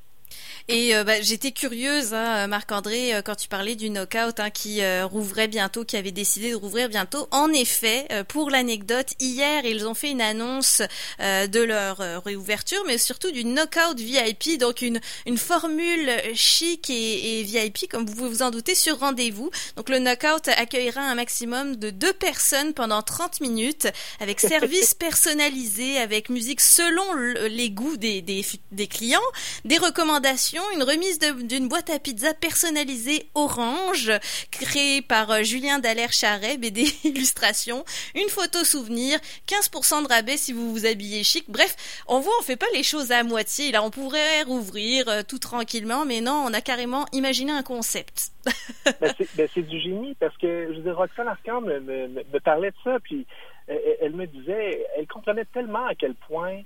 Et 0.69 0.93
euh, 0.93 1.05
bah, 1.05 1.21
j'étais 1.21 1.53
curieuse, 1.53 2.13
hein, 2.13 2.45
Marc-André, 2.47 3.15
euh, 3.15 3.21
quand 3.21 3.35
tu 3.35 3.47
parlais 3.47 3.75
du 3.75 3.89
knockout 3.89 4.37
hein, 4.41 4.49
qui 4.49 4.81
euh, 4.81 5.05
rouvrait 5.05 5.47
bientôt, 5.47 5.85
qui 5.85 5.95
avait 5.95 6.11
décidé 6.11 6.51
de 6.51 6.55
rouvrir 6.55 6.89
bientôt. 6.89 7.29
En 7.31 7.53
effet, 7.53 8.05
pour 8.27 8.49
l'anecdote, 8.49 9.13
hier, 9.21 9.63
ils 9.63 9.87
ont 9.87 9.93
fait 9.93 10.11
une 10.11 10.21
annonce 10.21 10.81
de 11.19 11.61
leur 11.61 11.97
réouverture, 12.23 12.83
mais 12.85 12.97
surtout 12.97 13.31
du 13.31 13.45
knockout 13.45 13.97
VIP, 13.97 14.59
donc 14.59 14.81
une, 14.81 14.99
une 15.25 15.37
formule 15.37 16.11
chic 16.33 16.89
et, 16.89 17.39
et, 17.39 17.43
VIP, 17.43 17.89
comme 17.89 18.05
vous 18.05 18.13
pouvez 18.13 18.29
vous 18.29 18.41
en 18.41 18.51
douter, 18.51 18.75
sur 18.75 18.99
rendez-vous. 18.99 19.49
Donc 19.75 19.89
le 19.89 19.99
knockout 19.99 20.47
accueillera 20.49 21.01
un 21.01 21.15
maximum 21.15 21.75
de 21.77 21.89
deux 21.89 22.13
personnes 22.13 22.73
pendant 22.73 23.01
30 23.01 23.41
minutes, 23.41 23.87
avec 24.19 24.39
service 24.41 24.93
personnalisé, 24.93 25.97
avec 25.97 26.29
musique 26.29 26.61
selon 26.61 27.13
les 27.13 27.69
goûts 27.69 27.97
des, 27.97 28.21
des, 28.21 28.45
des 28.71 28.87
clients, 28.87 29.19
des 29.65 29.77
recommandations 29.77 30.56
une 30.73 30.83
remise 30.83 31.19
d'une 31.19 31.67
boîte 31.67 31.89
à 31.89 31.99
pizza 31.99 32.33
personnalisée 32.33 33.27
orange, 33.35 34.11
créée 34.51 35.01
par 35.01 35.31
euh, 35.31 35.43
Julien 35.43 35.79
Dallaire-Charret, 35.79 36.57
BD 36.57 36.85
Illustration, 37.03 37.83
une 38.15 38.29
photo 38.29 38.63
souvenir, 38.63 39.19
15% 39.47 40.03
de 40.03 40.07
rabais 40.07 40.37
si 40.37 40.53
vous 40.53 40.71
vous 40.71 40.85
habillez 40.85 41.23
chic. 41.23 41.45
Bref, 41.47 42.03
on 42.07 42.19
voit, 42.19 42.33
on 42.39 42.43
fait 42.43 42.55
pas 42.55 42.67
les 42.73 42.83
choses 42.83 43.11
à 43.11 43.23
moitié. 43.23 43.71
Là, 43.71 43.83
on 43.83 43.91
pourrait 43.91 44.43
rouvrir 44.43 45.07
euh, 45.07 45.21
tout 45.27 45.39
tranquillement, 45.39 46.05
mais 46.05 46.21
non, 46.21 46.45
on 46.47 46.53
a 46.53 46.61
carrément 46.61 47.05
imaginé 47.11 47.51
un 47.51 47.63
concept. 47.63 48.31
ben, 48.85 49.13
ben 49.35 49.49
c'est 49.53 49.67
du 49.67 49.79
génie 49.79 50.15
parce 50.19 50.35
que, 50.37 50.67
je 50.71 50.77
veux 50.77 50.83
dire, 50.83 50.97
Roxane 50.97 51.27
Arcand 51.27 51.61
me, 51.61 51.79
me, 51.79 52.07
me, 52.07 52.39
parlait 52.39 52.71
de 52.71 52.77
ça, 52.83 52.97
puis 53.03 53.25
elle, 53.67 53.81
elle 54.01 54.13
me 54.13 54.25
disait, 54.25 54.85
elle 54.97 55.07
comprenait 55.07 55.45
tellement 55.45 55.85
à 55.85 55.95
quel 55.95 56.15
point 56.15 56.61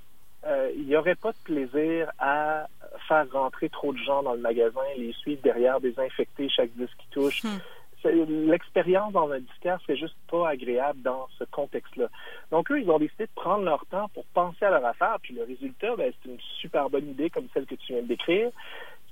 euh, 0.46 0.72
il 0.76 0.88
n'y 0.88 0.96
aurait 0.96 1.16
pas 1.16 1.32
de 1.32 1.38
plaisir 1.44 2.12
à 2.18 2.68
faire 3.12 3.26
rentrer 3.34 3.68
trop 3.68 3.92
de 3.92 3.98
gens 3.98 4.24
dans 4.24 4.34
le 4.34 4.40
magasin, 4.40 4.80
les 4.98 5.12
suivre 5.14 5.42
derrière, 5.42 5.82
désinfecter 5.82 6.48
chaque 6.48 6.72
disque 6.78 6.96
qui 6.98 7.08
touche. 7.12 7.44
Hmm. 7.44 7.60
L'expérience 8.50 9.12
dans 9.12 9.30
un 9.30 9.40
disquaire, 9.40 9.80
c'est 9.86 9.98
juste 9.98 10.16
pas 10.30 10.50
agréable 10.50 11.02
dans 11.02 11.28
ce 11.38 11.44
contexte-là. 11.44 12.08
Donc, 12.52 12.72
eux, 12.72 12.82
ils 12.82 12.90
ont 12.90 12.98
décidé 12.98 13.26
de 13.26 13.32
prendre 13.36 13.64
leur 13.64 13.86
temps 13.88 14.08
pour 14.14 14.24
penser 14.34 14.66
à 14.66 14.72
leur 14.72 14.86
affaire, 14.86 15.18
puis 15.22 15.36
le 15.36 15.44
résultat, 15.44 15.96
ben, 15.98 16.12
c'est 16.24 16.30
une 16.30 16.40
super 16.62 16.90
bonne 16.90 17.10
idée 17.10 17.30
comme 17.30 17.48
celle 17.54 17.66
que 17.66 17.76
tu 17.76 17.94
viens 17.94 18.02
de 18.02 18.08
décrire, 18.08 18.50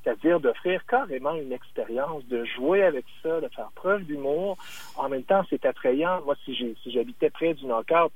c'est-à-dire 0.01 0.39
d'offrir 0.39 0.83
carrément 0.85 1.35
une 1.35 1.51
expérience, 1.51 2.25
de 2.27 2.45
jouer 2.45 2.83
avec 2.83 3.05
ça, 3.21 3.41
de 3.41 3.49
faire 3.49 3.69
preuve 3.75 4.05
d'humour. 4.05 4.57
En 4.95 5.09
même 5.09 5.23
temps, 5.23 5.43
c'est 5.49 5.65
attrayant. 5.65 6.21
Moi, 6.23 6.35
si 6.45 6.55
j'habitais 6.85 7.29
près 7.29 7.53
du 7.53 7.65
knockout, 7.65 8.11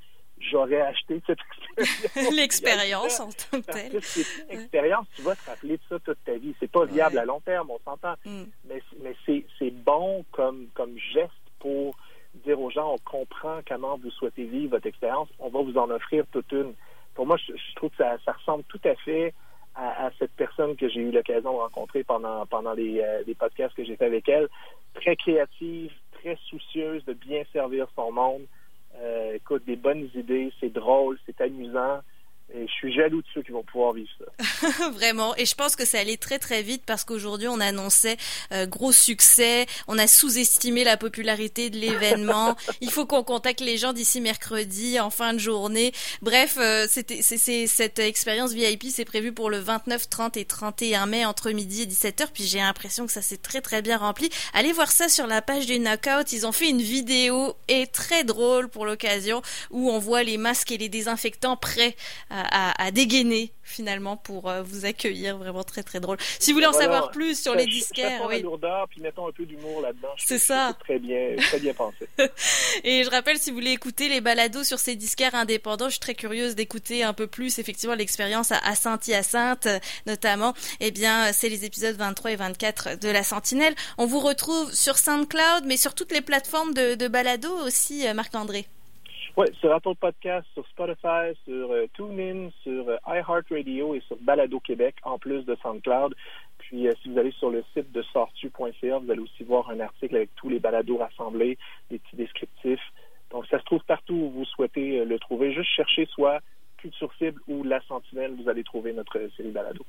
j'aurais 0.49 0.81
acheté 0.81 1.21
cette 1.25 1.39
expérience. 1.77 2.35
L'expérience 2.35 3.19
en 3.19 3.29
tant 3.29 3.61
que 3.61 3.71
telle. 3.71 4.03
C'est 4.03 4.43
une 4.43 4.59
expérience, 4.59 5.07
tu 5.15 5.21
vas 5.21 5.35
te 5.35 5.49
rappeler 5.49 5.77
de 5.77 5.83
ça 5.89 5.99
toute 5.99 6.23
ta 6.23 6.33
vie. 6.33 6.55
C'est 6.59 6.71
pas 6.71 6.85
viable 6.85 7.17
à 7.17 7.25
long 7.25 7.39
terme, 7.41 7.71
on 7.71 7.79
s'entend. 7.79 8.15
Mm. 8.25 8.43
Mais, 8.69 8.81
mais 9.01 9.15
c'est 9.25 9.71
bon 9.71 10.25
comme, 10.31 10.67
comme 10.73 10.97
geste 10.97 11.31
pour 11.59 11.95
dire 12.45 12.59
aux 12.59 12.69
gens, 12.69 12.93
on 12.93 12.97
comprend 13.09 13.59
comment 13.67 13.97
vous 13.97 14.09
souhaitez 14.11 14.45
vivre 14.45 14.71
votre 14.71 14.87
expérience, 14.87 15.29
on 15.39 15.49
va 15.49 15.61
vous 15.61 15.77
en 15.77 15.89
offrir 15.89 16.25
toute 16.31 16.51
une. 16.51 16.73
Pour 17.13 17.27
moi, 17.27 17.37
je, 17.37 17.75
trouve 17.75 17.91
que 17.91 17.97
ça, 17.97 18.17
ça, 18.25 18.31
ressemble 18.31 18.63
tout 18.65 18.81
à 18.85 18.95
fait 18.95 19.33
à, 19.75 20.07
à 20.07 20.11
cette 20.17 20.31
personne 20.31 20.75
que 20.75 20.89
j'ai 20.89 21.01
eu 21.01 21.11
l'occasion 21.11 21.53
de 21.53 21.57
rencontrer 21.59 22.03
pendant, 22.03 22.45
pendant 22.47 22.73
les, 22.73 23.01
euh, 23.01 23.21
les 23.27 23.35
podcasts 23.35 23.75
que 23.75 23.83
j'ai 23.83 23.95
fait 23.95 24.05
avec 24.05 24.27
elle. 24.27 24.49
Très 24.95 25.15
créative, 25.15 25.91
très 26.13 26.37
soucieuse 26.49 27.05
de 27.05 27.13
bien 27.13 27.43
servir 27.53 27.87
son 27.95 28.11
monde. 28.11 28.45
Euh, 28.95 29.33
écoute, 29.33 29.65
des 29.65 29.75
bonnes 29.75 30.09
idées, 30.15 30.51
c'est 30.59 30.73
drôle, 30.73 31.17
c'est 31.25 31.41
amusant. 31.41 32.01
Et 32.55 32.67
je 32.67 32.71
suis 32.71 32.93
jaloux 32.93 33.21
de 33.21 33.27
ceux 33.33 33.41
qui 33.41 33.51
vont 33.51 33.63
pouvoir 33.63 33.93
vivre 33.93 34.09
ça. 34.19 34.89
Vraiment. 34.91 35.35
Et 35.37 35.45
je 35.45 35.55
pense 35.55 35.75
que 35.75 35.85
ça 35.85 35.99
allait 35.99 36.17
très 36.17 36.37
très 36.37 36.61
vite 36.61 36.83
parce 36.85 37.03
qu'aujourd'hui 37.03 37.47
on 37.47 37.59
annonçait 37.59 38.17
euh, 38.51 38.67
gros 38.67 38.91
succès. 38.91 39.65
On 39.87 39.97
a 39.97 40.05
sous-estimé 40.05 40.83
la 40.83 40.95
popularité 40.95 41.71
de 41.71 41.77
l'événement. 41.77 42.55
Il 42.81 42.91
faut 42.91 43.07
qu'on 43.07 43.23
contacte 43.23 43.59
les 43.59 43.77
gens 43.77 43.91
d'ici 43.91 44.21
mercredi 44.21 44.99
en 44.99 45.09
fin 45.09 45.33
de 45.33 45.39
journée. 45.39 45.93
Bref, 46.21 46.57
euh, 46.59 46.85
c'était 46.87 47.21
c'est 47.23 47.65
cette 47.67 47.99
expérience 47.99 48.53
VIP 48.53 48.83
c'est 48.89 49.05
prévu 49.05 49.31
pour 49.31 49.49
le 49.49 49.57
29, 49.57 50.09
30 50.09 50.37
et 50.37 50.45
31 50.45 51.07
mai 51.07 51.25
entre 51.25 51.49
midi 51.51 51.81
et 51.81 51.85
17h. 51.87 52.27
Puis 52.33 52.43
j'ai 52.43 52.59
l'impression 52.59 53.07
que 53.07 53.11
ça 53.11 53.23
s'est 53.23 53.37
très 53.37 53.61
très 53.61 53.81
bien 53.81 53.97
rempli. 53.97 54.29
Allez 54.53 54.73
voir 54.73 54.91
ça 54.91 55.09
sur 55.09 55.25
la 55.25 55.41
page 55.41 55.65
du 55.65 55.79
Knockout. 55.79 56.31
Ils 56.31 56.45
ont 56.45 56.51
fait 56.51 56.69
une 56.69 56.81
vidéo 56.81 57.55
et 57.67 57.87
très 57.87 58.23
drôle 58.23 58.69
pour 58.69 58.85
l'occasion 58.85 59.41
où 59.71 59.89
on 59.89 59.97
voit 59.97 60.21
les 60.21 60.37
masques 60.37 60.71
et 60.71 60.77
les 60.77 60.89
désinfectants 60.89 61.57
prêts 61.57 61.95
à, 62.33 62.91
dégainer 62.91 63.51
finalement 63.63 64.17
pour 64.17 64.49
euh, 64.49 64.61
vous 64.61 64.85
accueillir. 64.85 65.37
Vraiment 65.37 65.63
très 65.63 65.83
très 65.83 65.99
drôle. 65.99 66.17
Si 66.39 66.51
vous 66.51 66.57
voulez 66.57 66.67
en 66.67 66.73
savoir 66.73 67.11
plus 67.11 67.39
sur 67.39 67.55
les 67.55 67.65
disquaires, 67.65 68.25
oui. 68.27 68.41
lourdeur, 68.41 68.87
puis 68.89 69.01
mettons 69.01 69.27
un 69.27 69.31
peu 69.31 69.45
d'humour 69.45 69.81
là-dedans. 69.81 70.09
C'est 70.17 70.39
ça. 70.39 70.75
Très 70.79 70.99
bien, 70.99 71.35
très 71.37 71.59
bien 71.59 71.73
pensé. 71.73 72.07
Et 72.83 73.03
je 73.03 73.09
rappelle, 73.09 73.37
si 73.37 73.49
vous 73.49 73.57
voulez 73.57 73.71
écouter 73.71 74.09
les 74.09 74.21
balados 74.21 74.63
sur 74.63 74.79
ces 74.79 74.95
disquaires 74.95 75.35
indépendants, 75.35 75.85
je 75.85 75.91
suis 75.91 75.99
très 75.99 76.15
curieuse 76.15 76.55
d'écouter 76.55 77.03
un 77.03 77.13
peu 77.13 77.27
plus 77.27 77.59
effectivement 77.59 77.95
l'expérience 77.95 78.51
à, 78.51 78.75
Saint-Hyacinthe 78.75 79.67
notamment. 80.05 80.53
Eh 80.79 80.91
bien, 80.91 81.31
c'est 81.33 81.49
les 81.49 81.65
épisodes 81.65 81.95
23 81.95 82.31
et 82.31 82.35
24 82.35 82.99
de 82.99 83.09
la 83.09 83.23
Sentinelle. 83.23 83.75
On 83.97 84.05
vous 84.05 84.19
retrouve 84.19 84.73
sur 84.73 84.97
SoundCloud, 84.97 85.65
mais 85.65 85.77
sur 85.77 85.93
toutes 85.93 86.11
les 86.11 86.21
plateformes 86.21 86.73
de, 86.73 86.95
de 86.95 87.07
balado 87.07 87.49
aussi, 87.65 88.07
euh, 88.07 88.13
Marc-André. 88.13 88.67
Oui, 89.35 89.47
sur 89.59 89.73
Apple 89.73 89.95
Podcast, 89.95 90.45
sur 90.53 90.63
Spotify, 90.67 91.33
sur 91.43 91.71
euh, 91.71 91.87
TuneIn, 91.95 92.51
sur 92.61 92.87
euh, 92.87 92.97
iHeartRadio 93.07 93.95
et 93.95 93.99
sur 94.01 94.15
Balado 94.17 94.59
Québec, 94.59 94.95
en 95.01 95.17
plus 95.17 95.43
de 95.43 95.55
SoundCloud. 95.55 96.13
Puis, 96.59 96.87
euh, 96.87 96.91
si 97.01 97.09
vous 97.09 97.17
allez 97.17 97.31
sur 97.31 97.49
le 97.49 97.63
site 97.73 97.91
de 97.91 98.03
sortu.ca, 98.03 98.99
vous 98.99 99.09
allez 99.09 99.21
aussi 99.21 99.43
voir 99.43 99.71
un 99.71 99.79
article 99.79 100.17
avec 100.17 100.35
tous 100.35 100.49
les 100.49 100.59
balados 100.59 100.97
rassemblés, 100.97 101.57
des 101.89 101.97
petits 101.97 102.15
descriptifs. 102.15 102.93
Donc, 103.31 103.47
ça 103.47 103.57
se 103.57 103.65
trouve 103.65 103.83
partout 103.85 104.13
où 104.13 104.29
vous 104.29 104.45
souhaitez 104.45 105.03
le 105.03 105.17
trouver. 105.17 105.51
Juste 105.51 105.71
chercher 105.71 106.05
soit 106.05 106.39
Culture 106.77 107.11
Cible 107.17 107.41
ou 107.47 107.63
La 107.63 107.81
Sentinelle, 107.87 108.35
vous 108.39 108.49
allez 108.49 108.63
trouver 108.63 108.93
notre 108.93 109.17
série 109.35 109.49
balado. 109.49 109.83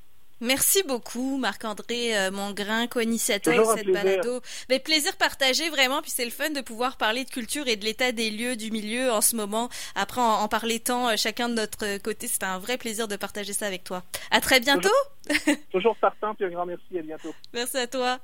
Merci 0.44 0.82
beaucoup, 0.82 1.38
Marc-André 1.38 2.16
euh, 2.18 2.30
Mongrain, 2.30 2.86
co-initiateur 2.86 3.54
de 3.54 3.78
cette 3.78 3.90
balado. 3.90 4.40
Mais 4.68 4.78
plaisir 4.78 5.16
partagé 5.16 5.70
vraiment, 5.70 6.02
puis 6.02 6.10
c'est 6.10 6.24
le 6.26 6.30
fun 6.30 6.50
de 6.50 6.60
pouvoir 6.60 6.98
parler 6.98 7.24
de 7.24 7.30
culture 7.30 7.66
et 7.66 7.76
de 7.76 7.84
l'état 7.84 8.12
des 8.12 8.30
lieux 8.30 8.54
du 8.54 8.70
milieu 8.70 9.10
en 9.10 9.22
ce 9.22 9.36
moment. 9.36 9.70
Après, 9.94 10.20
en, 10.20 10.46
parler 10.48 10.80
tant 10.80 11.08
euh, 11.08 11.14
chacun 11.16 11.48
de 11.48 11.54
notre 11.54 11.96
côté, 11.98 12.26
c'est 12.26 12.42
un 12.42 12.58
vrai 12.58 12.76
plaisir 12.76 13.08
de 13.08 13.16
partager 13.16 13.54
ça 13.54 13.66
avec 13.66 13.84
toi. 13.84 14.02
À 14.30 14.42
très 14.42 14.60
bientôt. 14.60 14.88
Toujours, 15.26 15.56
toujours 15.72 15.96
partant, 15.96 16.34
puis 16.34 16.44
un 16.44 16.50
grand 16.50 16.66
merci, 16.66 16.98
à 16.98 17.00
bientôt. 17.00 17.34
Merci 17.54 17.78
à 17.78 17.86
toi. 17.86 18.18